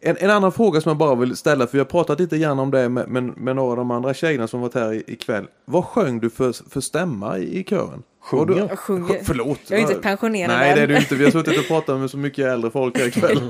En, 0.00 0.16
en 0.20 0.30
annan 0.30 0.52
fråga 0.52 0.80
som 0.80 0.90
jag 0.90 0.96
bara 0.96 1.14
vill 1.14 1.36
ställa, 1.36 1.66
för 1.66 1.72
vi 1.72 1.78
har 1.78 1.84
pratat 1.84 2.20
lite 2.20 2.38
grann 2.38 2.58
om 2.58 2.70
det 2.70 2.88
med, 2.88 3.08
med, 3.08 3.22
med 3.36 3.56
några 3.56 3.70
av 3.70 3.76
de 3.76 3.90
andra 3.90 4.14
tjejerna 4.14 4.48
som 4.48 4.60
varit 4.60 4.74
här 4.74 4.92
i- 4.92 5.04
ikväll. 5.06 5.46
Vad 5.64 5.84
sjöng 5.84 6.20
du 6.20 6.30
för, 6.30 6.70
för 6.70 6.80
stämma 6.80 7.38
i, 7.38 7.60
i 7.60 7.64
kören? 7.64 8.02
Sjunger? 8.22 8.56
Jag 8.68 8.78
sjunger. 8.78 9.20
Förlåt. 9.24 9.58
Jag 9.68 9.78
är 9.78 9.82
inte 9.82 9.94
pensionerad 9.94 10.50
Nej, 10.58 10.74
det 10.74 10.80
är 10.80 10.84
än. 10.84 10.88
du 10.88 10.96
inte. 10.98 11.14
Vi 11.14 11.24
har 11.24 11.30
suttit 11.30 11.58
och 11.58 11.64
pratat 11.68 12.00
med 12.00 12.10
så 12.10 12.16
mycket 12.18 12.46
äldre 12.46 12.70
folk 12.70 12.98
här 12.98 13.06
ikväll. 13.06 13.40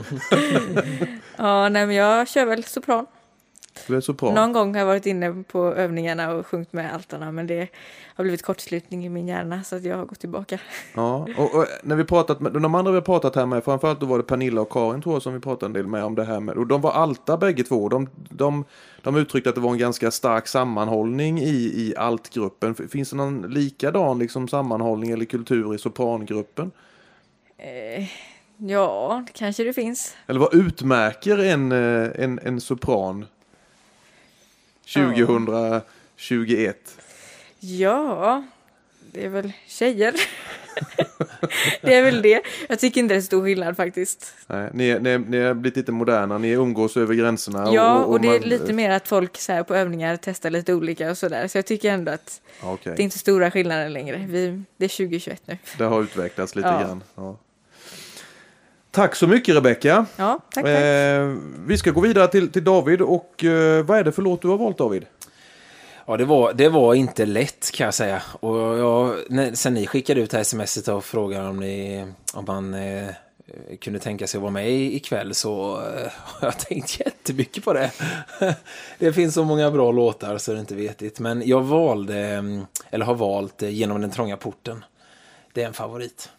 Ja, 1.37 1.69
nej, 1.69 1.87
men 1.87 1.97
jag 1.97 2.29
kör 2.29 2.45
väl 2.47 2.65
sopran. 2.65 2.67
Du 2.67 2.67
är 2.67 2.75
så 2.75 2.81
bra. 2.81 3.07
Någon 4.21 4.53
gång 4.53 4.75
har 4.75 4.79
jag 4.79 4.87
varit 4.87 5.07
inne 5.07 5.45
på 5.49 5.75
övningarna 5.75 6.33
och 6.33 6.47
sjungit 6.47 6.73
med 6.73 6.95
altarna 6.95 7.33
men 7.33 7.47
det 7.47 7.69
har 8.15 8.25
blivit 8.25 8.43
kortslutning 8.43 9.07
i 9.07 9.09
min 9.09 9.29
hjärna 9.29 9.63
så 9.63 9.77
att 9.77 9.85
jag 9.85 9.97
har 9.97 10.05
gått 10.05 10.21
tillbaka. 10.21 10.59
Ja, 10.95 11.27
och, 11.37 11.55
och 11.55 11.67
när 11.83 11.97
vi 11.97 12.05
pratat 12.05 12.41
med 12.41 12.53
de 12.53 12.75
andra 12.75 12.93
vi 12.93 12.97
har 12.97 13.03
pratat 13.03 13.37
här 13.37 13.47
med, 13.47 13.65
framförallt 13.65 14.01
då 14.01 14.07
var 14.07 14.19
det 14.19 14.25
Pernilla 14.25 14.61
och 14.61 14.73
Karin 14.73 15.03
tror 15.03 15.15
jag 15.15 15.23
som 15.23 15.35
vi 15.35 15.41
pratade 15.41 15.67
en 15.67 15.73
del 15.73 15.87
med 15.87 16.05
om 16.05 16.15
det 16.15 16.25
här 16.25 16.41
med. 16.41 16.57
Och 16.57 16.67
de 16.67 16.81
var 16.81 16.93
alta 16.93 17.37
bägge 17.37 17.63
två. 17.63 17.89
De, 17.89 18.09
de, 18.31 18.65
de 19.03 19.17
uttryckte 19.17 19.49
att 19.49 19.55
det 19.55 19.61
var 19.61 19.73
en 19.73 19.79
ganska 19.79 20.11
stark 20.11 20.49
sammanhållning 20.49 21.39
i, 21.39 21.73
i 21.77 21.95
altgruppen. 21.97 22.75
Finns 22.75 23.11
det 23.11 23.17
någon 23.17 23.43
likadan 23.43 24.19
liksom 24.19 24.49
sammanhållning 24.49 25.11
eller 25.11 25.25
kultur 25.25 25.75
i 25.75 25.79
soprangruppen? 25.79 26.71
Eh, 27.59 28.09
ja, 28.57 29.25
kanske 29.33 29.65
det 29.65 29.73
finns. 29.73 30.17
Eller 30.27 30.41
vad 30.41 30.55
utmärker 30.55 31.39
en, 31.39 31.73
eh, 31.73 32.11
en, 32.15 32.39
en 32.43 32.61
sopran 32.61 33.27
2021? 34.95 36.77
Ja, 37.61 38.45
det 39.13 39.25
är 39.25 39.29
väl 39.29 39.53
tjejer. 39.67 40.15
det 41.83 41.95
är 41.95 42.03
väl 42.03 42.23
det. 42.23 42.43
Jag 42.69 42.79
tycker 42.79 43.01
inte 43.01 43.15
det 43.15 43.19
är 43.19 43.23
stor 43.23 43.45
skillnad 43.45 43.77
faktiskt. 43.77 44.35
Nej, 44.47 44.71
ni, 44.73 44.89
är- 44.91 45.01
ni, 45.01 45.11
är- 45.11 45.19
ni 45.19 45.39
har 45.41 45.55
blivit 45.55 45.77
lite 45.77 45.93
moderna, 45.93 46.39
ni 46.39 46.49
umgås 46.51 46.97
över 46.97 47.15
gränserna. 47.15 47.69
Ja, 47.73 47.99
och, 48.05 48.21
det 48.21 48.29
är 48.29 48.41
man- 48.41 48.49
lite 48.49 48.73
mer 48.73 48.91
att 48.91 49.09
folk 49.09 49.37
så 49.39 49.53
här, 49.53 49.63
på 49.63 49.75
övningar 49.75 50.19
testar 50.23 50.51
lite 50.51 50.75
olika 50.75 51.11
och 51.11 51.19
sådär. 51.19 51.49
Så 51.49 51.59
jag 51.59 51.67
tycker 51.67 51.91
ändå 51.93 52.13
att 52.13 52.41
okej. 52.63 52.93
det 52.97 53.03
är 53.03 53.05
inte 53.05 53.19
stora 53.19 53.51
skillnader 53.51 53.89
längre. 53.89 54.27
Vi, 54.29 54.63
det 54.77 54.85
är 54.85 54.89
2021 54.89 55.43
nu. 55.47 55.59
Det 55.79 55.85
har 55.85 56.03
utvecklats 56.03 56.55
lite 56.57 56.69
Ja. 56.69 56.81
grann. 56.81 57.03
Ja. 57.15 57.37
Tack 58.91 59.15
så 59.17 59.27
mycket 59.27 59.55
Rebecka. 59.57 60.07
Ja, 60.17 60.39
tack, 60.55 60.65
tack. 60.65 60.75
Eh, 60.75 61.35
vi 61.67 61.79
ska 61.79 61.91
gå 61.91 62.01
vidare 62.01 62.29
till, 62.29 62.53
till 62.53 62.65
David 62.65 63.01
och 63.03 63.45
eh, 63.45 63.85
vad 63.85 63.99
är 63.99 64.05
det 64.05 64.13
för 64.13 64.23
låt 64.23 64.43
du 64.43 64.49
har 64.49 64.59
valt 64.59 64.79
David? 64.79 65.07
Ja, 66.07 66.17
det 66.17 66.25
var, 66.25 66.53
det 66.53 66.69
var 66.69 66.95
inte 66.95 67.27
lätt 67.27 67.71
kan 67.73 67.85
jag 67.85 67.95
säga. 67.95 68.23
Och 68.41 68.57
jag, 68.59 69.15
när, 69.29 69.53
sen 69.55 69.75
ni 69.75 69.87
skickade 69.87 70.21
ut 70.21 70.31
det 70.31 70.37
här 70.37 70.45
smset 70.45 70.89
och 70.89 71.05
frågade 71.05 71.49
om, 71.49 71.61
ni, 71.61 72.07
om 72.35 72.45
man 72.47 72.75
eh, 72.75 73.09
kunde 73.81 73.99
tänka 73.99 74.27
sig 74.27 74.39
att 74.39 74.43
vara 74.43 74.53
med 74.53 74.71
i- 74.71 74.97
ikväll 74.97 75.35
så 75.35 75.77
eh, 75.77 76.11
har 76.15 76.49
jag 76.49 76.59
tänkt 76.59 77.01
jättemycket 77.01 77.65
på 77.65 77.73
det. 77.73 77.91
det 78.99 79.13
finns 79.13 79.35
så 79.35 79.45
många 79.45 79.71
bra 79.71 79.93
låtar 79.93 80.39
så 80.39 80.51
det 80.53 80.59
är 80.59 80.61
inte 80.61 80.75
vetigt. 80.75 81.21
Men 81.21 81.43
jag 81.49 81.61
valde, 81.63 82.19
mm, 82.19 82.67
eller 82.91 83.05
har 83.07 83.15
valt 83.15 83.63
eh, 83.63 83.69
Genom 83.71 84.01
den 84.01 84.11
trånga 84.11 84.37
porten. 84.37 84.85
Det 85.53 85.63
är 85.63 85.67
en 85.67 85.73
favorit. 85.73 86.31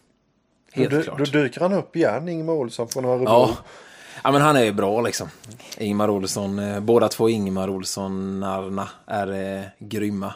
Helt 0.72 0.92
då, 0.92 1.02
klart. 1.02 1.18
då 1.18 1.24
dyker 1.24 1.62
han 1.62 1.74
upp 1.74 1.96
igen, 1.96 2.30
Ingemar 2.30 2.54
Olsson 2.54 2.88
från 2.88 3.06
Örebro. 3.06 3.26
Ja. 3.26 3.58
ja, 4.24 4.32
men 4.32 4.42
han 4.42 4.56
är 4.56 4.64
ju 4.64 4.72
bra 4.72 5.02
liksom. 5.02 5.30
Ingmar 5.78 6.10
Olsson, 6.10 6.60
eh, 6.60 6.80
båda 6.80 7.08
två 7.08 7.30
Ingmar 7.30 7.70
Olssonarna 7.70 8.90
är 9.06 9.58
eh, 9.58 9.66
grymma. 9.80 10.34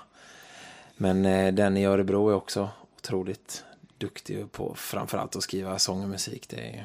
Men 0.98 1.26
eh, 1.26 1.54
den 1.54 1.78
i 1.78 1.86
Örebro 1.86 2.30
är 2.30 2.36
också 2.36 2.70
otroligt 2.98 3.64
duktig 3.98 4.52
på 4.52 4.76
framförallt 4.76 5.36
att 5.36 5.44
skriva 5.44 5.80
sång 5.80 6.04
och 6.04 6.10
musik. 6.10 6.46
Det 6.50 6.58
är 6.58 6.72
ju... 6.72 6.84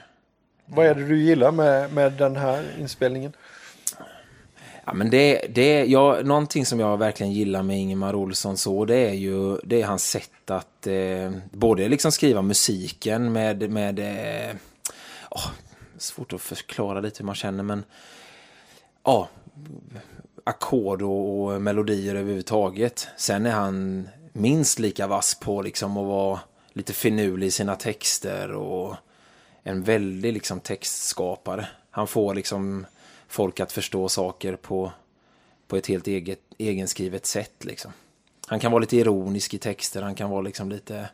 Vad 0.67 0.87
är 0.87 0.95
det 0.95 1.05
du 1.05 1.23
gillar 1.23 1.53
med, 1.53 1.93
med 1.93 2.13
den 2.13 2.37
här 2.37 2.65
inspelningen? 2.79 3.33
Ja, 4.89 4.95
men 4.95 5.11
det, 5.11 5.47
det, 5.55 5.85
ja, 5.85 6.21
någonting 6.25 6.67
som 6.67 6.81
jag 6.81 6.97
verkligen 6.97 7.33
gillar 7.33 7.63
med 7.63 7.79
Ingemar 7.79 8.15
Olsson 8.15 8.57
så 8.57 8.85
det 8.85 8.97
är 8.97 9.13
ju 9.13 9.57
det 9.57 9.83
är 9.83 9.87
hans 9.87 10.11
sätt 10.11 10.51
att 10.51 10.87
eh, 10.87 11.33
både 11.51 11.89
liksom 11.89 12.13
skriva 12.13 12.43
musiken 12.43 13.33
med, 13.33 13.71
med 13.71 13.99
eh, 13.99 14.57
oh, 15.31 15.47
svårt 15.99 16.33
att 16.33 16.41
förklara 16.41 17.01
lite 17.01 17.19
hur 17.19 17.25
man 17.25 17.35
känner 17.35 17.65
men 17.65 17.85
ja, 19.05 19.29
ackord 20.45 21.03
och, 21.03 21.43
och 21.45 21.63
melodier 21.63 22.15
överhuvudtaget. 22.15 23.09
Sen 23.17 23.47
är 23.47 23.53
han 23.53 24.09
minst 24.33 24.79
lika 24.79 25.07
vass 25.07 25.41
på 25.41 25.63
liksom 25.63 25.97
att 25.97 26.07
vara 26.07 26.41
lite 26.73 26.93
finurlig 26.93 27.47
i 27.47 27.51
sina 27.51 27.75
texter 27.75 28.53
och 28.53 28.95
en 29.63 29.83
väldig 29.83 30.33
liksom 30.33 30.61
textskapare. 30.61 31.69
Han 31.91 32.07
får 32.07 32.35
liksom 32.35 32.87
folk 33.29 33.61
att 33.61 33.73
förstå 33.73 34.09
saker 34.09 34.57
på, 34.57 34.93
på 35.67 35.77
ett 35.77 35.87
helt 35.87 36.07
eget, 36.07 36.41
egenskrivet 36.59 37.27
sätt. 37.27 37.65
Liksom. 37.65 37.93
Han 38.47 38.61
kan 38.61 38.73
vara 38.73 38.81
lite 38.81 38.97
ironisk 38.97 39.55
i 39.55 39.59
texter, 39.59 40.03
han 40.03 40.15
kan 40.15 40.31
vara 40.31 40.41
liksom 40.41 40.69
lite... 40.69 41.09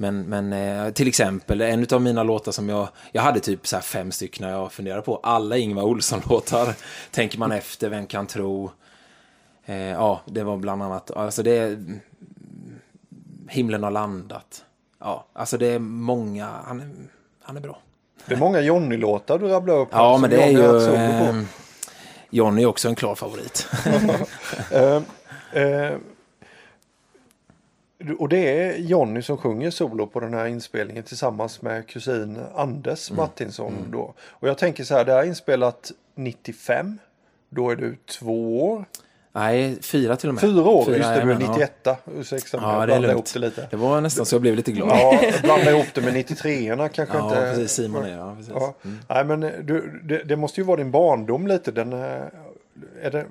Men, 0.00 0.22
men 0.22 0.52
eh, 0.52 0.92
till 0.92 1.08
exempel, 1.08 1.60
en 1.60 1.86
av 1.92 2.02
mina 2.02 2.22
låtar 2.22 2.52
som 2.52 2.68
jag... 2.68 2.88
Jag 3.12 3.22
hade 3.22 3.40
typ 3.40 3.66
så 3.66 3.80
fem 3.80 4.12
stycken 4.12 4.46
när 4.46 4.52
jag 4.52 4.72
funderade 4.72 5.02
på. 5.02 5.16
Alla 5.16 5.56
Ingvar 5.56 5.82
Olsson-låtar. 5.82 6.74
Tänker 7.10 7.38
man 7.38 7.52
efter, 7.52 7.88
vem 7.88 8.06
kan 8.06 8.26
tro? 8.26 8.70
Eh, 9.64 9.76
ja, 9.76 10.20
det 10.26 10.44
var 10.44 10.56
bland 10.56 10.82
annat... 10.82 11.10
Alltså 11.10 11.42
det... 11.42 11.78
Himlen 13.48 13.82
har 13.82 13.90
landat. 13.90 14.64
Ja, 14.98 15.26
alltså 15.32 15.58
det 15.58 15.66
är 15.66 15.78
många... 15.78 16.46
Han 16.46 16.80
är, 16.80 16.90
han 17.42 17.56
är 17.56 17.60
bra. 17.60 17.80
Det 18.26 18.34
är 18.34 18.38
många 18.38 18.60
Johnny-låtar 18.60 19.38
du 19.38 19.48
rabblar 19.48 19.74
upp. 19.74 19.88
Ja, 19.92 20.18
men 20.18 20.30
det 20.30 20.42
är 20.42 20.50
ju... 20.50 20.94
Eh, 20.94 21.42
Johnny 22.30 22.62
är 22.62 22.66
också 22.66 22.88
en 22.88 22.94
klar 22.94 23.14
favorit. 23.14 23.68
eh, 24.72 25.02
eh, 25.62 25.96
och 28.18 28.28
det 28.28 28.62
är 28.62 28.76
Johnny 28.78 29.22
som 29.22 29.36
sjunger 29.36 29.70
solo 29.70 30.06
på 30.06 30.20
den 30.20 30.34
här 30.34 30.46
inspelningen 30.46 31.02
tillsammans 31.02 31.62
med 31.62 31.86
kusin 31.86 32.38
Anders 32.54 33.10
mm. 33.10 33.16
Martinsson. 33.22 33.72
Mm. 33.78 33.90
Då. 33.90 34.14
Och 34.20 34.48
jag 34.48 34.58
tänker 34.58 34.84
så 34.84 34.94
här, 34.94 35.04
det 35.04 35.12
här 35.12 35.22
är 35.22 35.26
inspelat 35.26 35.92
95. 36.14 36.98
Då 37.48 37.70
är 37.70 37.76
du 37.76 37.96
två 38.06 38.70
år. 38.70 38.84
Nej, 39.38 39.78
fyra 39.82 40.16
till 40.16 40.28
och 40.28 40.34
med. 40.34 40.40
Fyra 40.40 40.62
år, 40.62 40.84
fyra, 40.84 40.96
just 40.96 41.08
det. 41.08 41.20
Är 41.20 41.38
91. 41.38 41.72
Ja, 41.82 41.98
ursäkta, 42.16 42.58
ja 42.62 42.86
det 42.86 42.94
är 42.94 43.00
lugnt. 43.00 43.34
Det, 43.34 43.38
lite. 43.38 43.68
det 43.70 43.76
var 43.76 44.00
nästan 44.00 44.26
så 44.26 44.34
jag 44.34 44.42
blev 44.42 44.56
lite 44.56 44.72
glad. 44.72 44.88
Ja, 44.90 45.20
blanda 45.42 45.70
ihop 45.70 45.86
det 45.94 46.00
med 46.00 46.14
93orna 46.14 46.88
kanske 46.88 47.16
ja, 47.16 47.24
inte. 47.24 47.36
Precis. 47.36 47.72
Simon 47.72 48.04
är, 48.04 48.16
ja. 48.16 48.34
Precis. 48.36 48.52
Ja. 48.56 48.74
Mm. 48.84 48.98
Nej, 49.08 49.24
men 49.24 49.40
du, 49.40 50.00
det, 50.04 50.24
det, 50.24 50.36
måste 50.36 50.60
ju 50.60 50.64
vara 50.64 50.76
din 50.76 50.90
barndom 50.90 51.46
lite. 51.46 51.70
Den, 51.70 51.92
eh, 51.92 51.98
är 53.02 53.10
det, 53.10 53.26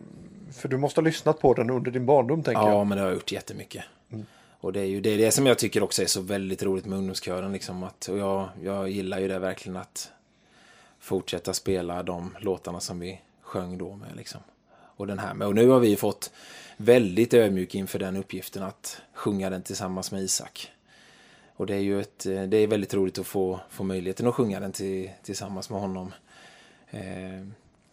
för 0.53 0.67
du 0.67 0.77
måste 0.77 1.01
ha 1.01 1.05
lyssnat 1.05 1.39
på 1.39 1.53
den 1.53 1.69
under 1.69 1.91
din 1.91 2.05
barndom, 2.05 2.43
tänker 2.43 2.61
ja, 2.61 2.67
jag. 2.67 2.79
Ja, 2.79 2.83
men 2.83 2.97
det 2.97 3.01
har 3.01 3.09
jag 3.09 3.15
gjort 3.15 3.31
jättemycket. 3.31 3.83
Mm. 4.11 4.25
Och 4.59 4.73
det 4.73 4.79
är 4.79 4.85
ju 4.85 5.01
det, 5.01 5.17
det 5.17 5.31
som 5.31 5.45
jag 5.45 5.57
tycker 5.57 5.83
också 5.83 6.01
är 6.01 6.05
så 6.05 6.21
väldigt 6.21 6.63
roligt 6.63 6.85
med 6.85 6.97
ungdomskören. 6.97 7.53
Liksom, 7.53 7.83
att, 7.83 8.07
och 8.07 8.17
jag, 8.17 8.49
jag 8.63 8.89
gillar 8.89 9.19
ju 9.19 9.27
det 9.27 9.39
verkligen 9.39 9.77
att 9.77 10.11
fortsätta 10.99 11.53
spela 11.53 12.03
de 12.03 12.35
låtarna 12.39 12.79
som 12.79 12.99
vi 12.99 13.21
sjöng 13.41 13.77
då 13.77 13.95
med. 13.95 14.15
Liksom. 14.15 14.41
Och 14.97 15.07
den 15.07 15.19
här 15.19 15.33
med. 15.33 15.47
Och 15.47 15.55
nu 15.55 15.67
har 15.67 15.79
vi 15.79 15.95
fått 15.95 16.31
väldigt 16.77 17.33
ödmjuk 17.33 17.75
inför 17.75 17.99
den 17.99 18.15
uppgiften 18.15 18.63
att 18.63 19.01
sjunga 19.13 19.49
den 19.49 19.63
tillsammans 19.63 20.11
med 20.11 20.21
Isak. 20.21 20.71
Och 21.55 21.65
det 21.65 21.75
är 21.75 21.79
ju 21.79 22.01
ett, 22.01 22.19
det 22.23 22.57
är 22.57 22.67
väldigt 22.67 22.93
roligt 22.93 23.19
att 23.19 23.27
få, 23.27 23.59
få 23.69 23.83
möjligheten 23.83 24.27
att 24.27 24.35
sjunga 24.35 24.59
den 24.59 24.71
till, 24.71 25.11
tillsammans 25.23 25.69
med 25.69 25.79
honom. 25.79 26.13
Eh, 26.89 27.47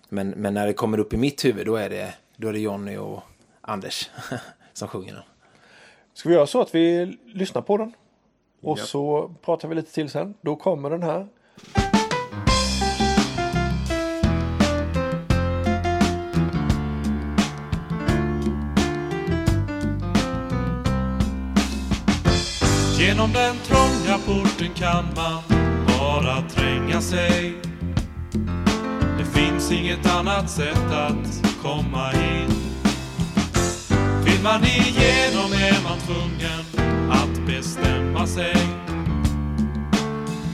men, 0.08 0.30
men 0.30 0.54
när 0.54 0.66
det 0.66 0.72
kommer 0.72 0.98
upp 0.98 1.12
i 1.12 1.16
mitt 1.16 1.44
huvud 1.44 1.66
då 1.66 1.76
är 1.76 1.90
det, 1.90 2.14
då 2.36 2.48
är 2.48 2.52
det 2.52 2.58
Jonny 2.58 2.96
och 2.96 3.22
Anders 3.60 4.10
som 4.72 4.88
sjunger 4.88 5.12
den. 5.12 5.22
Ska 6.14 6.28
vi 6.28 6.34
göra 6.34 6.46
så 6.46 6.60
att 6.60 6.74
vi 6.74 7.16
lyssnar 7.26 7.62
på 7.62 7.76
den? 7.76 7.92
Och 8.60 8.78
ja. 8.78 8.84
så 8.84 9.34
pratar 9.42 9.68
vi 9.68 9.74
lite 9.74 9.92
till 9.92 10.10
sen. 10.10 10.34
Då 10.40 10.56
kommer 10.56 10.90
den 10.90 11.02
här. 11.02 11.28
Genom 23.14 23.32
den 23.32 23.56
trånga 23.56 24.18
porten 24.26 24.74
kan 24.74 25.04
man 25.16 25.42
bara 25.86 26.42
tränga 26.48 27.00
sig. 27.00 27.54
Det 29.18 29.24
finns 29.24 29.72
inget 29.72 30.06
annat 30.06 30.50
sätt 30.50 30.92
att 30.92 31.42
komma 31.62 32.12
in. 32.12 32.50
Vill 34.24 34.42
man 34.42 34.64
igenom 34.64 35.52
är 35.52 35.82
man 35.84 35.98
tvungen 35.98 36.90
att 37.10 37.46
bestämma 37.46 38.26
sig. 38.26 38.56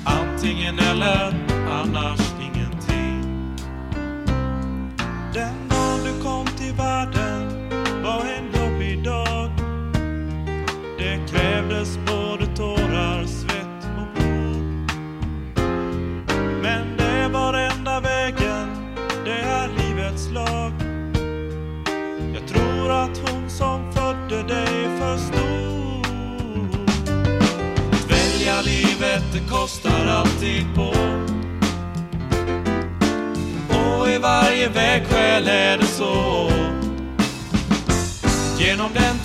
Antingen 0.05 0.79
eller, 0.79 1.35
annars 1.71 2.21
ingenting. 2.41 3.57
Den 5.35 5.69
dagen 5.69 6.01
du 6.05 6.23
kom 6.23 6.47
till 6.47 6.75
världen 6.75 7.69
var 8.03 8.25
en 8.25 8.61
jobbig 8.61 9.05
dag. 9.05 9.51
Det 10.99 11.31
krävs 11.31 11.50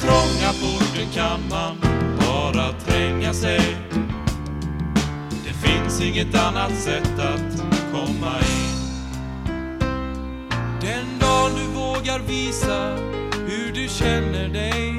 trånga 0.05 0.53
porten 0.61 1.07
kan 1.13 1.39
man 1.49 1.77
bara 2.19 2.71
tränga 2.71 3.33
sig. 3.33 3.77
Det 5.45 5.53
finns 5.67 6.01
inget 6.01 6.35
annat 6.35 6.75
sätt 6.75 7.19
att 7.19 7.63
komma 7.91 8.35
in. 8.39 8.75
Den 10.81 11.19
dag 11.19 11.51
du 11.55 11.79
vågar 11.79 12.19
visa 12.19 12.95
hur 13.47 13.73
du 13.73 13.87
känner 13.87 14.47
dig. 14.47 14.89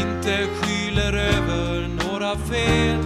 Inte 0.00 0.46
skyler 0.54 1.12
över 1.12 1.88
några 1.88 2.36
fel. 2.36 3.04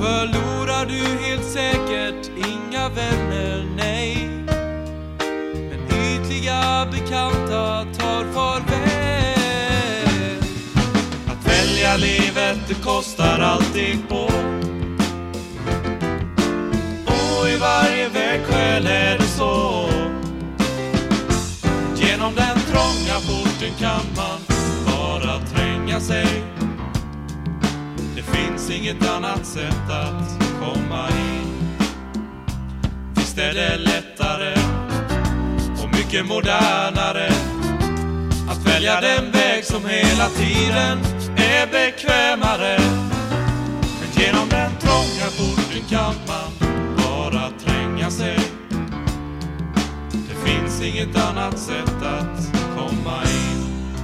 Förlorar 0.00 0.86
du 0.86 1.24
helt 1.24 1.44
säkert 1.44 2.30
inga 2.36 2.88
vänner, 2.88 3.67
ytliga 7.08 7.30
bekanta 7.30 7.86
tar 7.98 8.24
farväl 8.32 8.78
Att 11.26 11.46
välja 11.46 11.96
livet, 11.96 12.58
det 12.68 12.74
kostar 12.74 13.40
alltid 13.40 14.08
på. 14.08 14.30
Och 17.06 17.48
i 17.48 17.56
varje 17.60 18.08
vägskäl 18.08 18.86
är 18.86 19.18
det 19.18 19.24
så. 19.24 19.88
Genom 21.96 22.34
den 22.34 22.58
trånga 22.60 23.20
porten 23.28 23.72
kan 23.78 24.04
man 24.16 24.40
bara 24.86 25.40
tränga 25.40 26.00
sig. 26.00 26.26
Det 28.16 28.22
finns 28.22 28.70
inget 28.70 29.08
annat 29.08 29.46
sätt 29.46 29.90
att 29.90 30.38
komma 30.60 31.08
in. 31.08 31.78
Visst 33.14 33.38
är 33.38 33.54
det 33.54 33.76
lättare 33.76 34.57
mycket 36.08 36.26
modernare 36.26 37.28
att 38.48 38.66
välja 38.66 39.00
den 39.00 39.30
väg 39.30 39.64
som 39.64 39.86
hela 39.86 40.28
tiden 40.28 40.98
är 41.36 41.66
bekvämare. 41.66 42.78
Men 44.00 44.24
genom 44.24 44.48
den 44.48 44.70
trånga 44.80 45.28
porten 45.38 45.82
kan 45.88 46.14
man 46.26 46.70
bara 46.96 47.50
tränga 47.64 48.10
sig. 48.10 48.38
Det 50.10 50.50
finns 50.50 50.82
inget 50.82 51.16
annat 51.16 51.58
sätt 51.58 52.02
att 52.02 52.52
komma 52.76 53.22
in. 53.24 53.94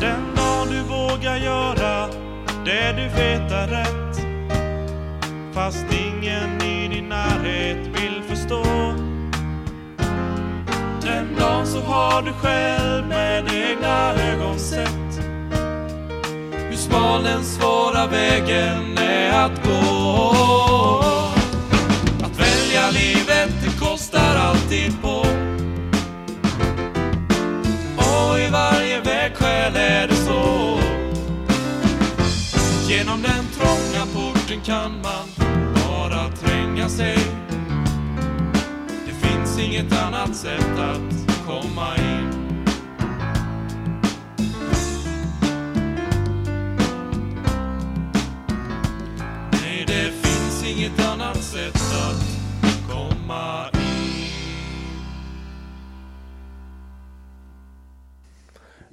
Den 0.00 0.34
dag 0.36 0.68
du 0.70 0.82
vågar 0.82 1.36
göra 1.36 2.06
det 2.64 2.92
du 2.92 3.08
vet 3.08 3.52
är 3.52 3.68
rätt. 3.68 4.20
Fast 5.54 5.86
ingen 5.90 6.62
i 6.62 6.88
din 6.88 7.08
närhet 7.08 7.86
vill 7.86 8.22
förstå 8.28 9.09
en 11.18 11.36
plan 11.36 11.66
så 11.66 11.80
har 11.80 12.22
du 12.22 12.32
själv 12.32 13.06
med 13.06 13.44
egna 13.52 14.14
ögon 14.14 14.58
sett 14.58 15.24
hur 16.70 16.76
smal 16.76 17.22
den 17.22 17.44
svåra 17.44 18.06
vägen 18.06 18.98
är 18.98 19.44
att 19.44 19.64
gå. 19.64 21.04
Att 22.22 22.38
välja 22.40 22.90
livet, 22.90 23.50
det 23.62 23.80
kostar 23.80 24.36
alltid 24.36 25.02
på. 25.02 25.26
Och 27.96 28.38
i 28.38 28.48
varje 28.52 29.00
vägskäl 29.00 29.76
är 29.76 30.08
det 30.08 30.14
så. 30.14 30.78
Genom 32.88 33.22
den 33.22 33.44
trånga 33.56 34.06
porten 34.14 34.60
kan 34.60 34.92
man 35.02 35.50
bara 35.74 36.28
tränga 36.28 36.88
sig 36.88 37.18
Inget 39.64 39.92
annat 39.92 40.36
sätt 40.36 40.78
att 40.78 41.46
komma 41.46 41.96
in. 41.96 42.30
Nej, 49.52 49.84
det 49.86 50.12
finns 50.12 50.64
inget 50.66 51.06
annat 51.06 51.36
sätt 51.42 51.74
att 51.74 52.22
komma 52.90 53.66
in. 53.72 53.80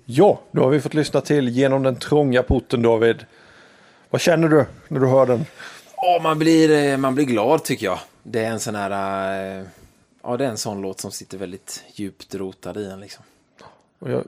Ja, 0.05 0.41
då 0.51 0.63
har 0.63 0.69
vi 0.69 0.81
fått 0.81 0.93
lyssna 0.93 1.21
till 1.21 1.49
Genom 1.49 1.83
den 1.83 1.95
trånga 1.95 2.43
porten 2.43 2.81
David. 2.81 3.25
Vad 4.09 4.21
känner 4.21 4.47
du 4.47 4.65
när 4.87 4.99
du 4.99 5.07
hör 5.07 5.25
den? 5.25 5.45
Ja, 5.95 6.19
man 6.23 6.39
blir, 6.39 6.71
eh, 6.71 6.97
man 6.97 7.15
blir 7.15 7.25
glad 7.25 7.63
tycker 7.63 7.85
jag. 7.85 7.99
Det 8.23 8.45
är 8.45 8.51
en 8.51 8.59
sån 8.59 8.75
här... 8.75 9.59
eh, 9.59 9.63
Ja, 10.27 10.37
det 10.37 10.45
är 10.45 10.49
en 10.49 10.57
sån 10.57 10.81
låt 10.81 10.99
som 10.99 11.11
sitter 11.11 11.37
väldigt 11.37 11.83
djupt 11.93 12.35
rotad 12.35 12.77
i 12.77 12.85
en 12.85 12.99
liksom. 12.99 13.23
Och 13.99 14.11
jag 14.11 14.23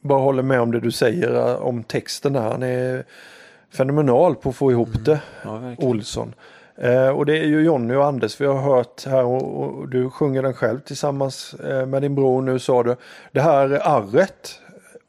bara 0.00 0.20
håller 0.20 0.42
med 0.42 0.60
om 0.60 0.70
det 0.72 0.80
du 0.80 0.90
säger 0.90 1.34
eh, 1.34 1.54
om 1.54 1.82
texten 1.82 2.32
där. 2.32 2.40
Han 2.40 2.62
är 2.62 3.04
fenomenal 3.70 4.34
på 4.34 4.48
att 4.48 4.56
få 4.56 4.70
ihop 4.72 5.04
det, 5.04 5.20
Ja. 5.44 5.74
Olsson. 5.78 6.34
Eh, 6.76 7.08
och 7.08 7.26
det 7.26 7.38
är 7.38 7.44
ju 7.44 7.64
Jonny 7.64 7.94
och 7.94 8.04
Anders 8.06 8.40
vi 8.40 8.46
har 8.46 8.60
hört 8.60 9.04
här 9.06 9.24
och, 9.24 9.64
och 9.64 9.88
du 9.88 10.10
sjunger 10.10 10.42
den 10.42 10.54
själv 10.54 10.80
tillsammans 10.80 11.54
eh, 11.54 11.86
med 11.86 12.02
din 12.02 12.14
bror 12.14 12.42
nu 12.42 12.58
sa 12.58 12.82
du. 12.82 12.96
Det 13.32 13.40
här 13.40 13.80
arret, 13.88 14.60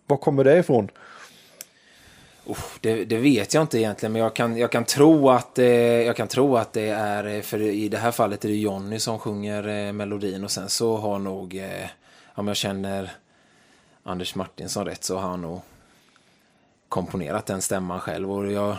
var 0.06 0.18
kommer 0.18 0.44
det 0.44 0.58
ifrån? 0.58 0.90
Oh, 2.48 2.58
det, 2.82 3.06
det 3.06 3.18
vet 3.18 3.54
jag 3.54 3.64
inte 3.64 3.80
egentligen, 3.80 4.14
men 4.14 4.22
jag 4.22 4.36
kan, 4.36 4.58
jag 4.58 4.72
kan, 4.72 4.86
tro, 4.86 5.30
att, 5.30 5.60
eh, 5.60 5.66
jag 6.02 6.16
kan 6.16 6.28
tro 6.28 6.58
att 6.58 6.74
det 6.74 6.90
är, 6.90 7.26
eh, 7.26 7.42
för 7.42 7.62
i 7.62 7.90
det 7.90 7.98
här 7.98 8.12
fallet 8.12 8.46
är 8.46 8.50
det 8.50 8.56
Jonny 8.56 9.00
som 9.00 9.20
sjunger 9.20 9.68
eh, 9.68 9.94
melodin 9.94 10.44
och 10.44 10.52
sen 10.52 10.70
så 10.70 10.98
har 10.98 11.20
nog, 11.20 11.56
eh, 11.56 11.90
om 12.34 12.48
jag 12.48 12.58
känner 12.58 13.12
Anders 14.04 14.36
Martinsson 14.36 14.86
rätt 14.86 15.04
så 15.04 15.18
har 15.18 15.30
han 15.30 15.42
nog 15.42 15.62
komponerat 16.90 17.46
den 17.46 17.62
stämman 17.62 18.00
själv 18.00 18.32
och 18.32 18.52
jag 18.52 18.62
har 18.62 18.78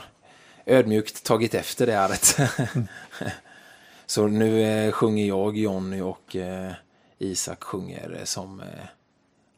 ödmjukt 0.66 1.24
tagit 1.24 1.54
efter 1.54 1.86
det 1.86 2.00
arret. 2.00 2.36
så 4.06 4.26
nu 4.26 4.62
eh, 4.62 4.92
sjunger 4.92 5.26
jag 5.26 5.56
Jonny 5.56 6.00
och 6.00 6.36
eh, 6.36 6.72
Isak 7.18 7.64
sjunger 7.64 8.16
eh, 8.18 8.24
som 8.24 8.60
eh, 8.60 8.66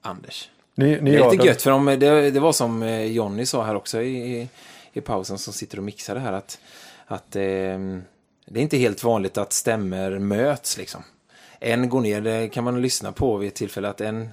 Anders. 0.03 0.51
Ni, 0.81 1.01
ni 1.01 1.11
Det 1.11 1.19
är 1.19 1.31
lite 1.31 1.47
gött, 1.47 1.63
för 1.63 1.71
de, 1.71 1.87
det, 1.87 2.31
det 2.31 2.41
var 2.41 2.53
som 2.53 2.83
eh, 2.83 3.05
Jonny 3.05 3.47
sa 3.47 3.65
här 3.65 3.75
också 3.75 4.03
i, 4.03 4.41
i, 4.41 4.49
i 4.93 5.01
pausen 5.01 5.39
som 5.39 5.53
sitter 5.53 5.79
och 5.79 5.85
mixar 5.85 6.15
det 6.15 6.21
här 6.21 6.33
att, 6.33 6.59
att 7.07 7.37
eh, 7.37 7.79
det 8.47 8.61
är 8.61 8.63
inte 8.63 8.77
helt 8.77 9.05
vanligt 9.05 9.39
att 9.39 9.53
stämmer 9.53 10.19
möts 10.19 10.79
liksom. 10.79 11.03
En 11.59 11.89
går 11.89 12.01
ner, 12.01 12.21
det 12.21 12.49
kan 12.49 12.65
man 12.65 12.83
lyssna 12.83 13.13
på 13.13 13.37
vid 13.37 13.49
ett 13.49 13.55
tillfälle 13.55 13.89
att 13.89 14.01
en, 14.01 14.31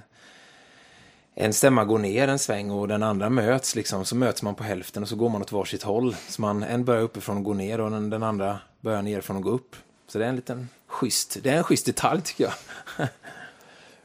en 1.34 1.52
stämma 1.52 1.84
går 1.84 1.98
ner 1.98 2.28
en 2.28 2.38
sväng 2.38 2.70
och 2.70 2.88
den 2.88 3.02
andra 3.02 3.30
möts 3.30 3.76
liksom. 3.76 4.04
Så 4.04 4.16
möts 4.16 4.42
man 4.42 4.54
på 4.54 4.64
hälften 4.64 5.02
och 5.02 5.08
så 5.08 5.16
går 5.16 5.28
man 5.28 5.42
åt 5.42 5.52
varsitt 5.52 5.82
håll. 5.82 6.16
Så 6.28 6.42
man, 6.42 6.62
en 6.62 6.84
börjar 6.84 7.02
uppifrån 7.02 7.36
och 7.36 7.44
går 7.44 7.54
ner 7.54 7.80
och 7.80 7.90
den, 7.90 8.10
den 8.10 8.22
andra 8.22 8.58
börjar 8.80 9.02
nerifrån 9.02 9.36
och 9.36 9.42
går 9.42 9.52
upp. 9.52 9.76
Så 10.08 10.18
det 10.18 10.24
är 10.24 10.28
en 10.28 10.36
liten 10.36 10.68
schysst, 10.86 11.38
det 11.42 11.50
är 11.50 11.56
en 11.56 11.64
schysst 11.64 11.86
detalj 11.86 12.22
tycker 12.22 12.44
jag. 12.44 13.08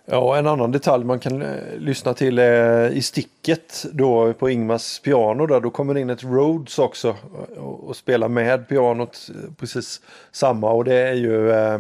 Ja, 0.06 0.38
en 0.38 0.48
annan 0.48 0.72
detalj 0.72 1.06
man 1.06 1.20
kan 1.20 1.42
eh, 1.42 1.78
lyssna 1.78 2.13
till 2.13 2.39
är 2.39 2.89
i 2.89 3.02
sticket 3.02 3.86
då 3.92 4.34
på 4.34 4.50
Ingmars 4.50 5.00
piano 5.00 5.48
där. 5.48 5.60
Då 5.60 5.70
kommer 5.70 5.94
det 5.94 6.00
in 6.00 6.10
ett 6.10 6.24
Rhodes 6.24 6.80
också 6.80 7.16
och, 7.58 7.84
och 7.84 7.96
spelar 7.96 8.28
med 8.28 8.68
pianot 8.68 9.30
eh, 9.30 9.54
precis 9.60 10.02
samma. 10.32 10.72
Och 10.72 10.84
det 10.84 10.96
är 10.96 11.13
ju 11.13 11.52
eh, 11.52 11.80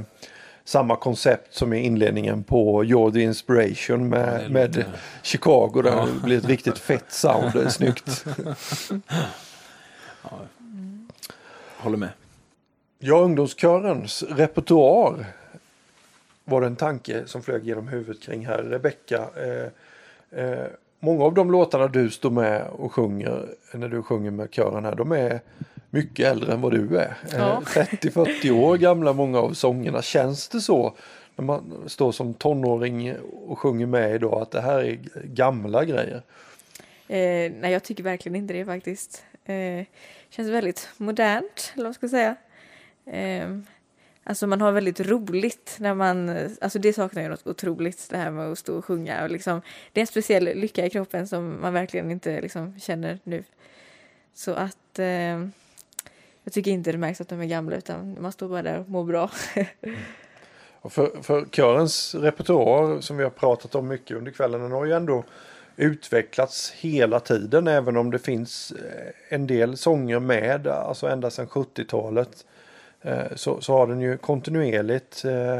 samma 0.65 0.95
koncept 0.95 1.53
som 1.53 1.73
i 1.73 1.79
inledningen 1.79 2.43
på 2.43 2.83
You're 2.83 3.13
the 3.13 3.21
Inspiration 3.21 4.01
Ja, 4.01 4.07
med, 4.09 4.51
med 4.51 4.85
Chicago 5.23 5.81
där 5.81 5.91
det 5.91 6.23
blir 6.23 6.37
ett 6.37 6.47
riktigt 6.47 6.79
fett 6.79 7.11
sound. 7.11 7.53
Det 7.53 7.63
är 7.63 7.69
snyggt. 7.69 8.25
Håller 11.77 11.97
med. 11.97 12.09
Ja, 12.99 13.15
ungdomskörens 13.15 14.23
repertoar 14.23 15.25
var 16.45 16.61
det 16.61 16.67
en 16.67 16.75
tanke 16.75 17.25
som 17.25 17.41
flög 17.43 17.63
genom 17.67 17.87
huvudet 17.87 18.21
kring 18.23 18.45
här. 18.45 18.57
Rebecka, 18.63 19.29
eh, 19.35 20.41
eh, 20.43 20.65
många 20.99 21.23
av 21.23 21.33
de 21.33 21.51
låtarna 21.51 21.87
du 21.87 22.09
står 22.09 22.31
med 22.31 22.67
och 22.67 22.91
sjunger 22.93 23.45
när 23.73 23.89
du 23.89 24.03
sjunger 24.03 24.31
med 24.31 24.53
kören 24.53 24.85
här, 24.85 24.95
de 24.95 25.11
är 25.11 25.41
mycket 25.89 26.25
äldre 26.27 26.53
än 26.53 26.61
vad 26.61 26.71
du 26.71 26.97
är. 26.97 27.17
Eh, 27.33 27.37
Ja. 27.39 27.61
30-40 27.65 28.51
år 28.51 28.77
gamla 28.77 29.13
många 29.13 29.39
av 29.39 29.53
sångerna. 29.53 30.01
Känns 30.01 30.49
det 30.49 30.61
så 30.61 30.93
när 31.35 31.45
man 31.45 31.83
står 31.87 32.11
som 32.11 32.33
tonåring 32.33 33.15
och 33.47 33.59
sjunger 33.59 33.85
med 33.85 34.15
idag 34.15 34.41
att 34.41 34.51
det 34.51 34.61
här 34.61 34.79
är 34.83 34.99
gamla 35.23 35.85
grejer? 35.85 36.21
Eh, 37.07 37.51
nej, 37.61 37.71
jag 37.71 37.83
tycker 37.83 38.03
verkligen 38.03 38.35
inte 38.35 38.53
det 38.53 38.65
faktiskt. 38.65 39.23
Eh, 39.45 39.85
känns 40.29 40.49
väldigt 40.49 40.89
modernt, 40.97 41.73
eller 41.75 41.85
vad 41.85 41.95
ska 41.95 42.03
jag 42.03 42.11
säga. 42.11 42.35
Eh, 43.05 43.57
alltså 44.23 44.47
man 44.47 44.61
har 44.61 44.71
väldigt 44.71 44.99
roligt 44.99 45.75
när 45.79 45.93
man, 45.93 46.47
alltså 46.61 46.79
det 46.79 46.93
saknar 46.93 47.21
ju 47.21 47.29
något 47.29 47.47
otroligt 47.47 48.09
det 48.09 48.17
här 48.17 48.31
med 48.31 48.51
att 48.51 48.59
stå 48.59 48.77
och 48.77 48.85
sjunga 48.85 49.23
och 49.23 49.29
liksom, 49.29 49.61
det 49.93 49.99
är 49.99 50.01
en 50.01 50.07
speciell 50.07 50.43
lycka 50.43 50.85
i 50.85 50.89
kroppen 50.89 51.27
som 51.27 51.61
man 51.61 51.73
verkligen 51.73 52.11
inte 52.11 52.41
liksom 52.41 52.79
känner 52.79 53.19
nu. 53.23 53.43
Så 54.33 54.53
att 54.53 54.99
eh, 54.99 55.47
jag 56.43 56.53
tycker 56.53 56.71
inte 56.71 56.91
det 56.91 56.97
märks 56.97 57.21
att 57.21 57.29
de 57.29 57.41
är 57.41 57.45
gamla 57.45 57.75
utan 57.75 58.17
man 58.21 58.31
står 58.31 58.49
bara 58.49 58.63
där 58.63 58.79
och 58.79 58.89
mår 58.89 59.03
bra. 59.03 59.31
Och 60.81 60.93
för, 60.93 61.21
för 61.21 61.45
körens 61.45 62.15
repertoar 62.15 63.01
som 63.01 63.17
vi 63.17 63.23
har 63.23 63.29
pratat 63.29 63.75
om 63.75 63.87
mycket 63.87 64.17
under 64.17 64.31
kvällen 64.31 64.61
den 64.61 64.71
har 64.71 64.85
ju 64.85 64.93
ändå 64.93 65.23
utvecklats 65.75 66.71
hela 66.71 67.19
tiden 67.19 67.67
även 67.67 67.97
om 67.97 68.11
det 68.11 68.19
finns 68.19 68.71
eh, 68.71 69.35
en 69.35 69.47
del 69.47 69.77
sånger 69.77 70.19
med 70.19 70.67
alltså 70.67 71.07
ända 71.07 71.29
sedan 71.29 71.47
70-talet 71.47 72.45
så, 73.35 73.61
så 73.61 73.73
har 73.73 73.87
den 73.87 74.01
ju 74.01 74.17
kontinuerligt 74.17 75.25
eh, 75.25 75.59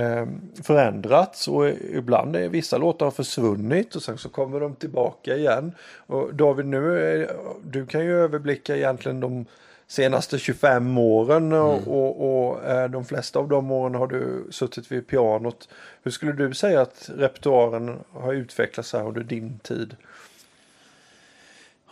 eh, 0.00 0.26
förändrats 0.62 1.48
och 1.48 1.68
ibland 1.68 2.36
är 2.36 2.48
vissa 2.48 2.78
låtar 2.78 3.06
har 3.06 3.10
försvunnit 3.10 3.94
och 3.94 4.02
sen 4.02 4.18
så 4.18 4.28
kommer 4.28 4.60
de 4.60 4.74
tillbaka 4.74 5.36
igen. 5.36 5.72
Och 6.06 6.34
David 6.34 6.66
nu, 6.66 7.28
du 7.64 7.86
kan 7.86 8.04
ju 8.04 8.20
överblicka 8.20 8.76
egentligen 8.76 9.20
de 9.20 9.46
senaste 9.86 10.38
25 10.38 10.98
åren 10.98 11.52
och, 11.52 11.88
och, 11.88 12.48
och 12.48 12.64
eh, 12.64 12.90
de 12.90 13.04
flesta 13.04 13.38
av 13.38 13.48
de 13.48 13.70
åren 13.70 13.94
har 13.94 14.06
du 14.06 14.46
suttit 14.50 14.92
vid 14.92 15.06
pianot. 15.06 15.68
Hur 16.02 16.10
skulle 16.10 16.32
du 16.32 16.54
säga 16.54 16.80
att 16.80 17.10
repertoaren 17.16 17.98
har 18.12 18.32
utvecklats 18.32 18.92
här 18.92 19.06
under 19.06 19.20
din 19.20 19.58
tid? 19.58 19.96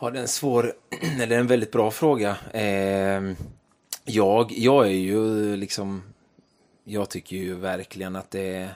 Ja, 0.00 0.10
det 0.10 0.18
är 0.18 0.22
en 0.22 0.28
svår, 0.28 0.72
eller 1.22 1.38
en 1.38 1.46
väldigt 1.46 1.72
bra 1.72 1.90
fråga. 1.90 2.36
Eh, 2.52 3.22
jag, 4.04 4.52
jag 4.52 4.86
är 4.86 4.90
ju 4.90 5.56
liksom, 5.56 6.02
jag 6.84 7.08
tycker 7.08 7.36
ju 7.36 7.54
verkligen 7.54 8.16
att 8.16 8.30
det 8.30 8.54
är, 8.56 8.74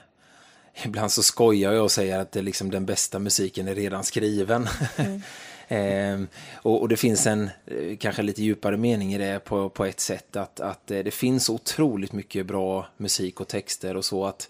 ibland 0.85 1.11
så 1.11 1.23
skojar 1.23 1.73
jag 1.73 1.83
och 1.83 1.91
säger 1.91 2.19
att 2.19 2.31
det 2.31 2.41
liksom 2.41 2.71
den 2.71 2.85
bästa 2.85 3.19
musiken 3.19 3.67
är 3.67 3.75
redan 3.75 4.03
skriven. 4.03 4.67
eh, 5.67 6.21
och, 6.53 6.81
och 6.81 6.89
det 6.89 6.97
finns 6.97 7.27
en 7.27 7.49
eh, 7.65 7.97
kanske 7.97 8.21
lite 8.21 8.43
djupare 8.43 8.77
mening 8.77 9.13
i 9.13 9.17
det 9.17 9.39
på, 9.45 9.69
på 9.69 9.85
ett 9.85 9.99
sätt 9.99 10.35
att, 10.35 10.59
att 10.59 10.91
eh, 10.91 10.99
det 10.99 11.11
finns 11.11 11.49
otroligt 11.49 12.11
mycket 12.11 12.45
bra 12.45 12.87
musik 12.97 13.41
och 13.41 13.47
texter 13.47 13.97
och 13.97 14.05
så 14.05 14.25
att 14.25 14.49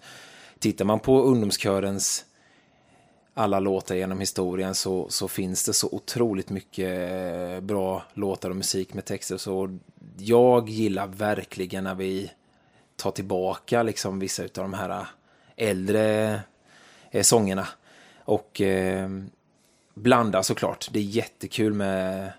tittar 0.58 0.84
man 0.84 1.00
på 1.00 1.22
ungdomskörens 1.22 2.24
alla 3.38 3.60
låtar 3.60 3.94
genom 3.94 4.20
historien 4.20 4.74
så, 4.74 5.08
så 5.08 5.28
finns 5.28 5.64
det 5.64 5.72
så 5.72 5.88
otroligt 5.92 6.50
mycket 6.50 7.10
eh, 7.10 7.60
bra 7.60 8.02
låtar 8.14 8.50
och 8.50 8.56
musik 8.56 8.94
med 8.94 9.04
texter. 9.04 9.36
Så 9.36 9.78
jag 10.16 10.68
gillar 10.68 11.06
verkligen 11.06 11.84
när 11.84 11.94
vi 11.94 12.30
tar 12.96 13.10
tillbaka 13.10 13.82
liksom 13.82 14.18
vissa 14.18 14.42
av 14.42 14.48
de 14.52 14.74
här 14.74 14.90
eh, 14.90 15.06
äldre 15.56 16.40
eh, 17.10 17.22
sångerna. 17.22 17.68
Och 18.24 18.60
eh, 18.60 19.08
blanda 19.94 20.42
såklart. 20.42 20.88
Det 20.92 20.98
är 20.98 21.02
jättekul 21.02 21.72
med 21.72 22.32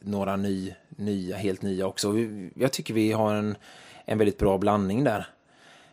några 0.00 0.36
ny, 0.36 0.74
nya, 0.88 1.36
helt 1.36 1.62
nya 1.62 1.86
också. 1.86 2.14
Jag 2.54 2.72
tycker 2.72 2.94
vi 2.94 3.12
har 3.12 3.34
en, 3.34 3.56
en 4.04 4.18
väldigt 4.18 4.38
bra 4.38 4.58
blandning 4.58 5.04
där. 5.04 5.26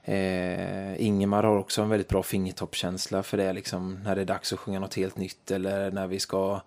Eh, 0.04 1.06
Ingemar 1.06 1.44
har 1.44 1.58
också 1.58 1.82
en 1.82 1.90
väldigt 1.90 2.08
bra 2.08 2.24
fingertoppkänsla 2.24 3.24
för 3.24 3.38
det, 3.38 3.54
liksom, 3.54 4.00
när 4.04 4.16
det 4.16 4.22
är 4.22 4.26
dags 4.26 4.54
att 4.54 4.60
sjunga 4.60 4.80
något 4.80 4.94
helt 4.94 5.18
nytt 5.18 5.52
eller 5.52 5.92
när 5.92 6.08
vi 6.08 6.20
ska... 6.20 6.62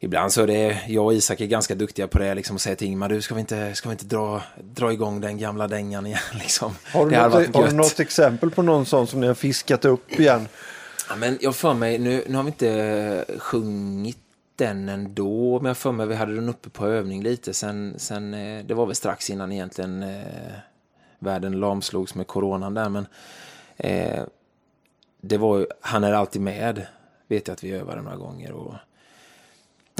Ibland 0.00 0.32
så 0.32 0.42
är 0.42 0.46
det, 0.46 0.80
jag 0.88 1.04
och 1.04 1.14
Isak 1.14 1.40
är 1.40 1.46
ganska 1.46 1.74
duktiga 1.74 2.08
på 2.08 2.18
det, 2.18 2.34
liksom, 2.34 2.56
att 2.56 2.62
säga 2.62 2.76
till 2.76 2.86
Ingemar, 2.86 3.08
du 3.08 3.22
ska 3.22 3.34
vi 3.34 3.40
inte, 3.40 3.74
ska 3.74 3.88
vi 3.88 3.92
inte 3.92 4.04
dra, 4.04 4.42
dra 4.60 4.92
igång 4.92 5.20
den 5.20 5.38
gamla 5.38 5.68
dängan 5.68 6.06
igen? 6.06 6.18
Liksom. 6.32 6.72
Har 6.92 7.06
du, 7.06 7.16
något, 7.16 7.54
har 7.54 7.66
du 7.66 7.76
något 7.76 8.00
exempel 8.00 8.50
på 8.50 8.62
någon 8.62 8.86
sån 8.86 9.06
som 9.06 9.20
ni 9.20 9.26
har 9.26 9.34
fiskat 9.34 9.84
upp 9.84 10.20
igen? 10.20 10.48
Ja, 11.08 11.16
men 11.16 11.38
jag 11.40 11.56
för 11.56 11.74
mig, 11.74 11.98
nu, 11.98 12.24
nu 12.26 12.36
har 12.36 12.42
vi 12.42 12.48
inte 12.48 13.24
sjungit 13.38 14.18
den 14.58 14.88
ändå. 14.88 15.60
Men 15.60 15.68
jag 15.68 15.76
för 15.76 15.92
mig 15.92 16.06
vi 16.06 16.14
hade 16.14 16.34
den 16.34 16.48
uppe 16.48 16.70
på 16.70 16.86
övning 16.86 17.22
lite. 17.22 17.54
Sen, 17.54 17.94
sen 17.96 18.34
eh, 18.34 18.64
det 18.64 18.74
var 18.74 18.86
väl 18.86 18.94
strax 18.94 19.30
innan 19.30 19.52
egentligen 19.52 20.02
eh, 20.02 20.52
världen 21.18 21.60
lamslogs 21.60 22.14
med 22.14 22.26
coronan 22.26 22.74
där. 22.74 22.88
Men 22.88 23.06
eh, 23.76 24.24
det 25.20 25.38
var 25.38 25.58
ju, 25.58 25.66
han 25.80 26.04
är 26.04 26.12
alltid 26.12 26.42
med. 26.42 26.86
Vet 27.28 27.48
jag 27.48 27.54
att 27.54 27.64
vi 27.64 27.70
övade 27.72 28.02
några 28.02 28.16
gånger. 28.16 28.52
Och, 28.52 28.74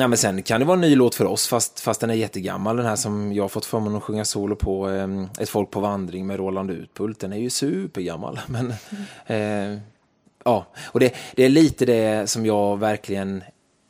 Ja, 0.01 0.09
men 0.09 0.19
sen 0.19 0.43
kan 0.43 0.61
det 0.61 0.67
vara 0.67 0.75
en 0.75 0.81
ny 0.81 0.97
låt 0.97 1.15
för 1.15 1.25
oss, 1.25 1.49
fast, 1.49 1.81
fast 1.81 2.01
den 2.01 2.11
är 2.11 2.15
jättegammal. 2.15 2.77
Den 2.77 2.87
här 2.87 2.97
som 2.97 3.33
jag 3.33 3.45
har 3.45 3.49
fått 3.49 3.65
förmånen 3.65 3.97
att 3.97 4.03
sjunga 4.03 4.25
solo 4.25 4.57
på, 4.57 4.91
eh, 4.91 5.25
Ett 5.39 5.49
folk 5.49 5.71
på 5.71 5.81
vandring 5.81 6.27
med 6.27 6.37
Roland 6.37 6.71
Utbult. 6.71 7.21
Den 7.21 7.33
är 7.33 7.37
ju 7.37 7.51
supergammal. 7.51 8.41
Men, 8.47 8.75
eh, 9.27 9.81
ja, 10.45 10.67
och 10.85 11.01
det, 11.01 11.15
det 11.35 11.45
är 11.45 11.49
lite 11.49 11.87
det 11.87 12.31
som 12.31 12.47
jag 12.47 12.79
verkligen 12.79 13.45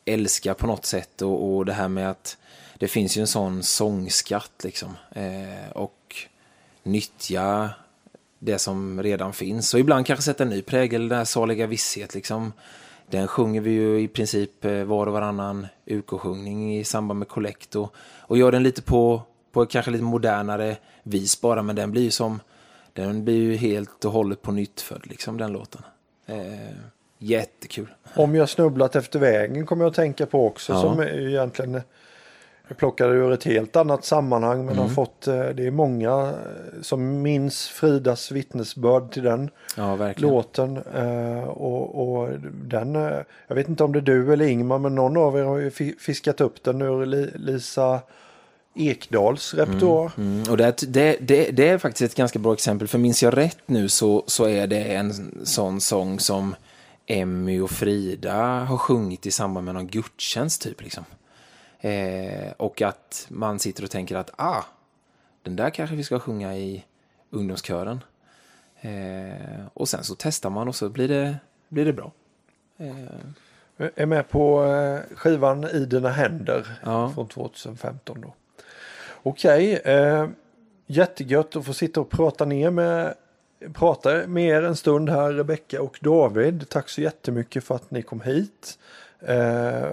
älskar 0.05 0.53
på 0.53 0.67
något 0.67 0.85
sätt. 0.85 1.21
Och, 1.21 1.55
och 1.55 1.65
det 1.65 1.73
här 1.73 1.87
med 1.87 2.09
att 2.09 2.37
det 2.77 2.87
finns 2.87 3.17
ju 3.17 3.21
en 3.21 3.27
sån 3.27 3.63
sångskatt 3.63 4.63
liksom. 4.63 4.97
Eh, 5.11 5.71
och 5.75 6.15
nyttja 6.91 7.69
det 8.39 8.59
som 8.59 9.03
redan 9.03 9.33
finns. 9.33 9.73
Och 9.73 9.79
ibland 9.79 10.05
kanske 10.05 10.23
sätta 10.23 10.43
en 10.43 10.49
ny 10.49 10.61
prägel, 10.61 11.09
den 11.09 11.17
här 11.17 11.25
saliga 11.25 11.67
visshet 11.67 12.15
liksom. 12.15 12.53
Den 13.09 13.27
sjunger 13.27 13.61
vi 13.61 13.71
ju 13.71 14.01
i 14.01 14.07
princip 14.07 14.65
eh, 14.65 14.83
var 14.83 15.07
och 15.07 15.13
varannan 15.13 15.67
UK-sjungning 15.85 16.77
i 16.77 16.83
samband 16.83 17.19
med 17.19 17.27
kollekt 17.27 17.75
och, 17.75 17.95
och 18.21 18.37
gör 18.37 18.51
den 18.51 18.63
lite 18.63 18.81
på, 18.81 19.21
på 19.51 19.65
kanske 19.65 19.91
lite 19.91 20.03
modernare 20.03 20.77
vis 21.03 21.41
bara, 21.41 21.61
men 21.61 21.75
den 21.75 21.91
blir 21.91 22.01
ju 22.01 22.11
som 22.11 22.39
den 22.93 23.23
blir 23.23 23.35
ju 23.35 23.55
helt 23.55 24.05
och 24.05 24.11
hållet 24.11 24.41
på 24.41 24.51
nytt 24.51 24.81
född 24.81 25.01
liksom 25.07 25.37
den 25.37 25.51
låten. 25.51 25.81
Eh, 26.25 26.37
jättekul. 27.17 27.87
Om 28.15 28.35
jag 28.35 28.49
snubblat 28.49 28.95
efter 28.95 29.19
vägen 29.19 29.65
kommer 29.65 29.83
jag 29.83 29.89
att 29.89 29.95
tänka 29.95 30.25
på 30.25 30.47
också 30.47 30.73
Ja. 30.73 30.81
som 30.81 31.01
egentligen 31.01 31.81
jag 32.71 32.77
plockade 32.77 33.13
ur 33.13 33.31
ett 33.31 33.43
helt 33.43 33.75
annat 33.75 34.05
sammanhang 34.05 34.57
men 34.65 34.73
Mm. 34.73 34.77
har 34.77 34.87
fått 34.89 35.27
eh, 35.27 35.39
det 35.49 35.67
är 35.67 35.71
många 35.71 36.11
eh, 36.27 36.81
som 36.81 37.21
minns 37.21 37.67
Fridas 37.67 38.31
vittnesbörd 38.31 39.11
till 39.11 39.23
den 39.23 39.49
Ja, 39.77 40.13
låten 40.17 40.77
eh, 40.95 41.43
och, 41.43 42.19
och 42.19 42.29
den 42.63 42.95
jag 43.47 43.55
vet 43.55 43.69
inte 43.69 43.83
om 43.83 43.91
det 43.93 43.99
är 43.99 44.01
du 44.01 44.33
eller 44.33 44.45
Ingmar 44.45 44.79
men 44.79 44.95
någon 44.95 45.17
av 45.17 45.37
er 45.37 45.43
har 45.43 45.57
ju 45.57 45.71
fi- 45.71 45.95
fiskat 45.99 46.41
upp 46.41 46.63
den 46.63 46.81
ur 46.81 47.05
Li- 47.05 47.31
Lisa 47.35 47.99
Ekdals 48.75 49.53
repertoar. 49.53 50.11
Mm, 50.17 50.43
och 50.51 50.57
det, 50.57 50.83
det, 50.87 51.17
det, 51.21 51.51
det 51.51 51.69
är 51.69 51.77
faktiskt 51.77 52.11
ett 52.11 52.17
ganska 52.17 52.39
bra 52.39 52.53
exempel, 52.53 52.87
för 52.87 52.97
minns 52.97 53.23
jag 53.23 53.37
rätt 53.37 53.57
nu 53.65 53.89
så, 53.89 54.23
så 54.27 54.45
är 54.47 54.67
det 54.67 54.83
en 54.83 55.13
sån 55.43 55.81
sång 55.81 56.19
som 56.19 56.55
Emmy 57.07 57.59
och 57.59 57.71
Frida 57.71 58.35
har 58.43 58.77
sjungit 58.77 59.25
i 59.25 59.31
samband 59.31 59.65
med 59.65 59.75
någon 59.75 59.87
gudstjänst 59.87 60.61
typ. 60.61 60.81
Liksom. 60.83 61.03
Eh, 61.81 62.51
och 62.57 62.81
att 62.81 63.25
man 63.29 63.59
sitter 63.59 63.83
och 63.83 63.91
tänker 63.91 64.15
att 64.15 64.31
ah, 64.35 64.63
den 65.43 65.55
där 65.55 65.69
kanske 65.69 65.95
vi 65.95 66.03
ska 66.03 66.19
sjunga 66.19 66.55
i 66.55 66.85
ungdomskören. 67.29 68.03
Eh, 68.81 69.65
och 69.73 69.89
sen 69.89 70.03
så 70.03 70.15
testar 70.19 70.49
man 70.49 70.67
och 70.67 70.75
så 70.75 70.89
blir 70.89 71.07
det, 71.07 71.37
blir 71.69 71.85
det 71.85 71.93
bra. 71.93 72.11
Eh, 72.77 73.91
Är 73.95 74.05
med 74.05 74.29
på 74.29 74.65
eh, 74.65 75.15
skivan 75.17 75.63
I 75.63 75.85
dina 75.85 76.09
händer 76.09 76.79
Ja. 76.83 77.11
från 77.15 77.27
2015 77.27 78.21
då. 78.21 78.33
Okej, 79.23 79.73
eh, 79.75 80.27
jättegött 80.87 81.55
att 81.55 81.65
få 81.65 81.73
sitta 81.73 82.01
och 82.01 82.09
prata 82.09 82.45
ner 82.45 82.69
med 82.71 83.13
prata 83.73 84.27
med 84.27 84.43
er 84.43 84.63
en 84.63 84.75
stund 84.75 85.09
här 85.09 85.31
Rebecka 85.33 85.81
och 85.81 85.99
David. 86.01 86.69
Tack 86.69 86.89
så 86.89 87.01
jättemycket 87.01 87.63
för 87.63 87.75
att 87.75 87.91
ni 87.91 88.01
kom 88.01 88.21
hit. 88.21 88.79
Eh, 89.19 89.91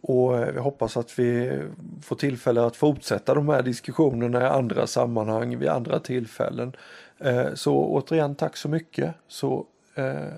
och 0.00 0.54
vi 0.54 0.58
hoppas 0.58 0.96
att 0.96 1.18
vi 1.18 1.62
får 2.02 2.16
tillfälle 2.16 2.66
att 2.66 2.76
fortsätta 2.76 3.34
de 3.34 3.48
här 3.48 3.62
diskussionerna 3.62 4.40
i 4.42 4.44
andra 4.44 4.86
sammanhang 4.86 5.58
vid 5.58 5.68
andra 5.68 6.00
tillfällen. 6.00 6.76
Eh, 7.18 7.54
så 7.54 7.74
återigen 7.74 8.34
tack 8.34 8.56
så 8.56 8.68
mycket. 8.68 9.14
Så 9.28 9.66
eh, 9.94 10.32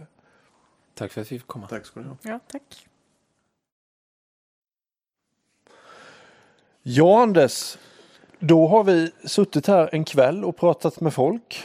tack 0.94 1.12
för 1.12 1.20
att 1.20 1.32
vi 1.32 1.38
fick 1.38 1.46
komma. 1.46 1.66
Tack 1.66 1.86
ska 1.86 2.00
du 2.00 2.06
ha. 2.06 2.16
Ja, 2.22 2.40
tack. 2.46 2.86
Ja 6.82 7.22
Anders, 7.22 7.78
då 8.38 8.66
har 8.66 8.84
vi 8.84 9.12
suttit 9.24 9.66
här 9.66 9.88
en 9.92 10.04
kväll 10.04 10.44
och 10.44 10.56
pratat 10.56 11.00
med 11.00 11.14
folk. 11.14 11.64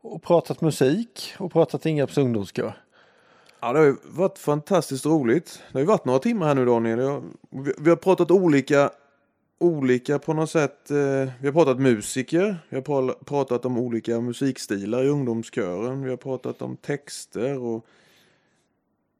Och 0.00 0.22
pratat 0.22 0.60
musik 0.60 1.34
och 1.38 1.52
pratat 1.52 1.86
Ingarps 1.86 2.18
ungdomskör. 2.18 2.85
Ja, 3.66 3.72
det 3.72 3.78
har 3.78 3.86
ju 3.86 3.96
varit 4.04 4.38
fantastiskt 4.38 5.06
roligt. 5.06 5.62
Det 5.66 5.72
har 5.72 5.80
ju 5.80 5.86
varit 5.86 6.04
några 6.04 6.18
timmar 6.18 6.46
här 6.46 6.54
nu 6.54 6.64
Daniel. 6.64 7.22
Vi, 7.78 7.90
har 7.90 7.96
pratat 7.96 8.30
olika, 8.30 8.90
olika 9.58 10.18
på 10.18 10.32
något 10.32 10.50
sätt. 10.50 10.90
Eh, 10.90 10.96
vi 11.40 11.46
har 11.46 11.52
pratat 11.52 11.80
musiker. 11.80 12.58
Vi 12.68 12.76
har 12.76 12.82
pra- 12.82 13.24
pratat 13.24 13.64
om 13.64 13.78
olika 13.78 14.20
musikstilar 14.20 15.04
i 15.04 15.08
ungdomskören. 15.08 16.02
Vi 16.02 16.10
har 16.10 16.16
pratat 16.16 16.62
om 16.62 16.76
texter 16.76 17.58
och 17.58 17.86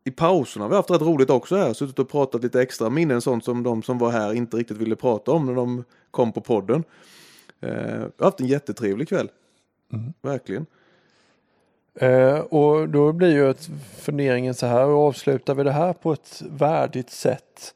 i 0.05 0.11
pauserna 0.11 0.65
har 0.65 0.71
vi 0.71 0.77
haft 0.77 0.91
rätt 0.91 1.03
roligt 1.03 1.31
också 1.31 1.57
här. 1.57 1.73
Suttit 1.73 1.99
och 1.99 2.09
pratat 2.09 2.43
lite 2.43 2.63
extra 2.63 2.91
minnen, 2.91 3.21
sånt 3.21 3.45
som 3.45 3.63
de 3.63 3.83
som 3.83 3.99
var 3.99 4.11
här 4.11 4.33
inte 4.33 4.57
riktigt 4.57 4.77
ville 4.77 4.97
prata 4.97 5.33
om 5.33 5.47
när 5.47 5.55
de 5.55 5.85
kom 6.11 6.33
på 6.33 6.41
podden. 6.41 6.85
Eh, 7.61 7.71
vi 7.99 8.13
har 8.19 8.25
haft 8.25 8.41
en 8.41 8.47
jättetrevlig 8.47 9.09
kväll. 9.09 9.31
Verkligen. 10.23 10.67
Eh, 11.97 12.39
och 12.39 12.89
då 12.89 13.13
blir 13.13 13.31
ju 13.31 13.51
ett 13.51 13.71
funderingen 13.97 14.55
så 14.55 14.67
här, 14.67 14.87
hur 14.87 15.07
avslutar 15.07 15.55
vi 15.55 15.63
det 15.63 15.73
här 15.73 15.93
på 15.93 16.13
ett 16.13 16.43
värdigt 16.51 17.11
sätt? 17.11 17.75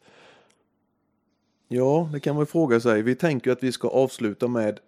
Ja, 1.69 2.09
det 2.13 2.21
kan 2.21 2.35
man 2.35 2.43
ju 2.43 2.47
fråga 2.47 2.81
sig. 2.81 3.03
Vi 3.03 3.15
tänker 3.15 3.53
att 3.53 3.63
vi 3.63 3.73
ska 3.73 3.89
avsluta 3.89 4.49
med 4.49 4.81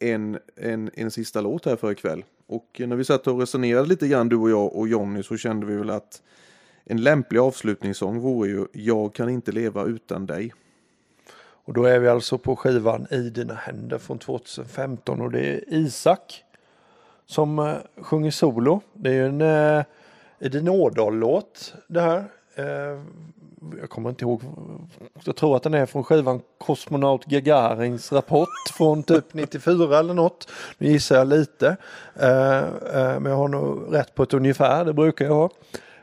en, 0.00 0.38
en, 0.56 0.90
en 0.94 1.10
sista 1.10 1.40
låt 1.40 1.66
här 1.66 1.76
för 1.76 1.92
ikväll. 1.92 2.24
Och 2.46 2.80
när 2.86 2.96
vi 2.96 3.04
satt 3.04 3.26
och 3.26 3.40
resonerade 3.40 3.88
lite 3.88 4.08
grann 4.08 4.28
du 4.28 4.36
och 4.36 4.50
jag 4.50 4.76
och 4.76 4.88
Jonny 4.88 5.22
så 5.22 5.36
kände 5.36 5.66
vi 5.66 5.76
väl 5.76 5.90
att 5.90 6.22
en 6.84 7.02
lämplig 7.02 7.38
avslutningssång 7.38 8.18
vore 8.18 8.48
ju 8.48 8.66
Jag 8.72 9.14
kan 9.14 9.28
inte 9.28 9.52
leva 9.52 9.84
utan 9.84 10.26
dig. 10.26 10.52
Och 11.64 11.72
då 11.72 11.84
är 11.84 11.98
vi 11.98 12.08
alltså 12.08 12.38
på 12.38 12.56
skivan 12.56 13.06
I 13.10 13.30
dina 13.30 13.54
händer 13.54 13.98
från 13.98 14.18
2015 14.18 15.20
och 15.20 15.30
det 15.30 15.40
är 15.40 15.74
Isak 15.74 16.44
som 17.30 17.58
eh, 17.58 17.74
sjunger 18.02 18.30
solo. 18.30 18.80
Det 18.92 19.08
är 19.08 19.14
ju 19.14 19.26
en 19.26 19.40
eh, 19.40 19.84
Edin 20.40 20.68
Ådahl-låt 20.68 21.74
det 21.86 22.00
här. 22.00 22.24
Eh, 22.54 23.00
jag 23.80 23.90
kommer 23.90 24.10
inte 24.10 24.24
ihåg. 24.24 24.42
Jag 25.24 25.36
tror 25.36 25.56
att 25.56 25.62
den 25.62 25.74
är 25.74 25.86
från 25.86 26.04
skivan 26.04 26.40
Kosmonaut 26.58 27.24
Gagarins 27.24 28.12
rapport 28.12 28.48
från 28.76 29.02
typ 29.02 29.24
94 29.34 29.98
eller 29.98 30.14
något. 30.14 30.48
Nu 30.78 30.88
gissar 30.88 31.16
jag 31.16 31.28
lite. 31.28 31.76
Eh, 32.20 32.58
eh, 32.58 33.20
men 33.20 33.24
jag 33.24 33.36
har 33.36 33.48
nog 33.48 33.94
rätt 33.94 34.14
på 34.14 34.22
ett 34.22 34.34
ungefär, 34.34 34.84
det 34.84 34.92
brukar 34.92 35.24
jag 35.24 35.34
ha. 35.34 35.50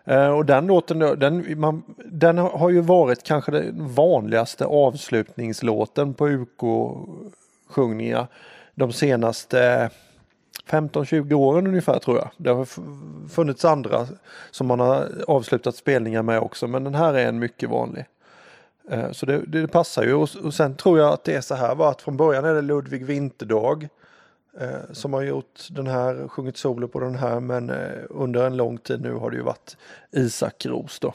Eh, 0.06 0.30
och 0.30 0.46
den 0.46 0.68
låten, 0.68 1.00
den, 1.00 1.60
man, 1.60 1.84
den 2.06 2.38
har 2.38 2.70
ju 2.70 2.82
varit 2.82 3.24
kanske 3.24 3.52
den 3.52 3.94
vanligaste 3.94 4.66
avslutningslåten 4.66 6.14
på 6.14 6.28
UK-sjungningar 6.28 8.28
de 8.76 8.94
senaste 8.94 9.90
15-20 10.66 11.34
åren 11.34 11.68
ungefär 11.68 12.00
tror 12.00 12.18
jag. 12.18 12.30
Det 12.38 12.50
har 12.50 12.68
funnits 13.30 13.66
andra 13.66 14.08
som 14.52 14.68
man 14.68 14.80
har 14.80 15.10
avslutat 15.28 15.76
spelningar 15.76 16.24
med 16.24 16.40
också 16.40 16.68
men 16.68 16.84
den 16.84 16.96
här 16.96 17.14
är 17.14 17.28
en 17.28 17.40
mycket 17.40 17.70
vanlig. 17.70 18.06
Eh, 18.90 19.12
så 19.12 19.26
det, 19.26 19.38
det 19.48 19.68
passar 19.68 20.04
ju 20.04 20.14
och, 20.14 20.30
och 20.44 20.54
sen 20.54 20.76
tror 20.76 21.00
jag 21.00 21.14
att 21.14 21.24
det 21.24 21.36
är 21.36 21.42
så 21.42 21.56
här 21.56 21.76
var 21.76 21.92
att 21.92 22.02
från 22.02 22.18
början 22.18 22.46
är 22.46 22.54
det 22.54 22.62
Ludvig 22.62 23.06
Vinterdag 23.06 23.88
eh, 24.60 24.92
som 24.92 25.14
har 25.14 25.22
gjort 25.22 25.68
den 25.70 25.88
här, 25.88 26.28
sjungit 26.28 26.58
solo 26.58 26.88
på 26.88 27.00
den 27.00 27.16
här 27.16 27.40
men 27.40 27.70
eh, 27.70 28.04
under 28.10 28.48
en 28.48 28.58
lång 28.58 28.78
tid 28.78 29.02
nu 29.02 29.14
har 29.14 29.32
det 29.32 29.38
ju 29.38 29.44
varit 29.44 29.78
Isak 30.12 30.66
Ros 30.66 31.00
då. 31.00 31.14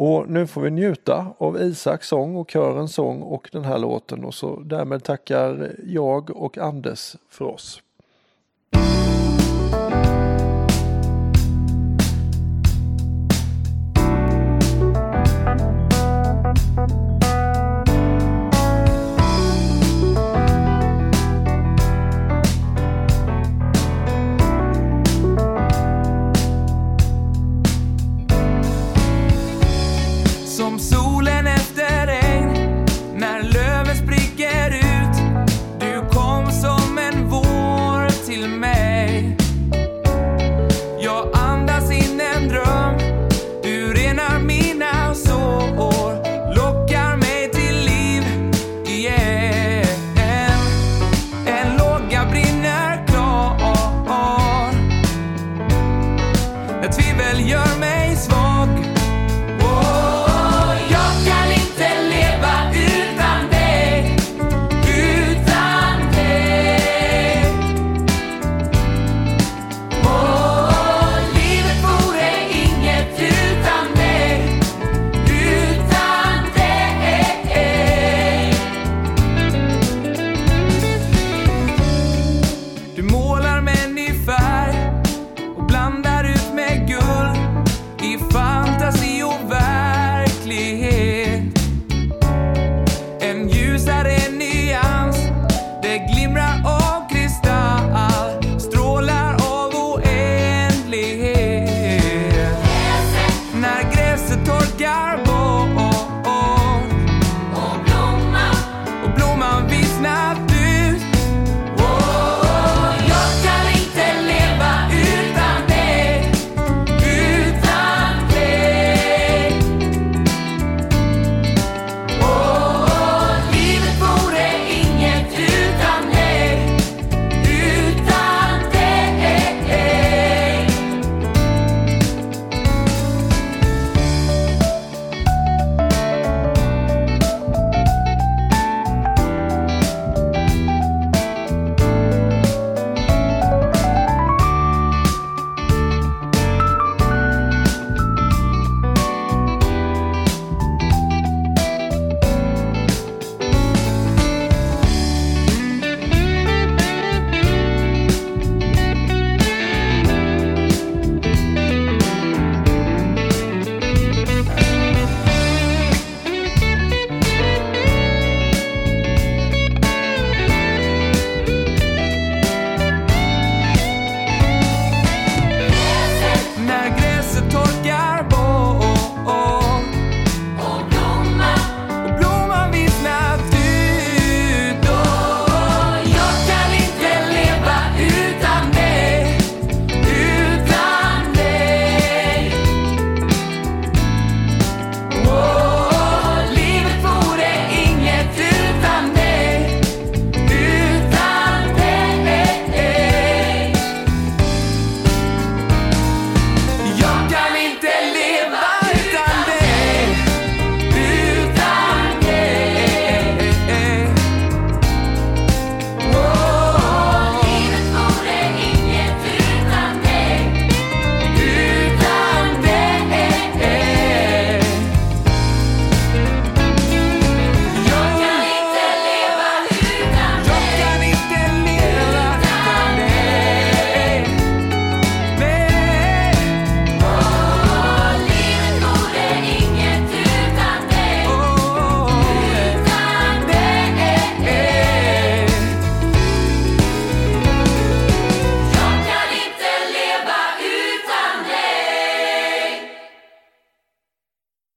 Och 0.00 0.28
nu 0.28 0.46
får 0.46 0.60
vi 0.60 0.70
njuta 0.70 1.34
av 1.38 1.62
Isaks 1.62 2.08
sång 2.08 2.36
och 2.36 2.48
körens 2.48 2.94
sång 2.94 3.22
och 3.22 3.48
den 3.52 3.64
här 3.64 3.78
låten 3.78 4.24
och 4.24 4.34
så 4.34 4.60
därmed 4.60 5.04
tackar 5.04 5.74
jag 5.86 6.30
och 6.30 6.58
Anders 6.58 7.16
för 7.28 7.44
oss. 7.44 7.82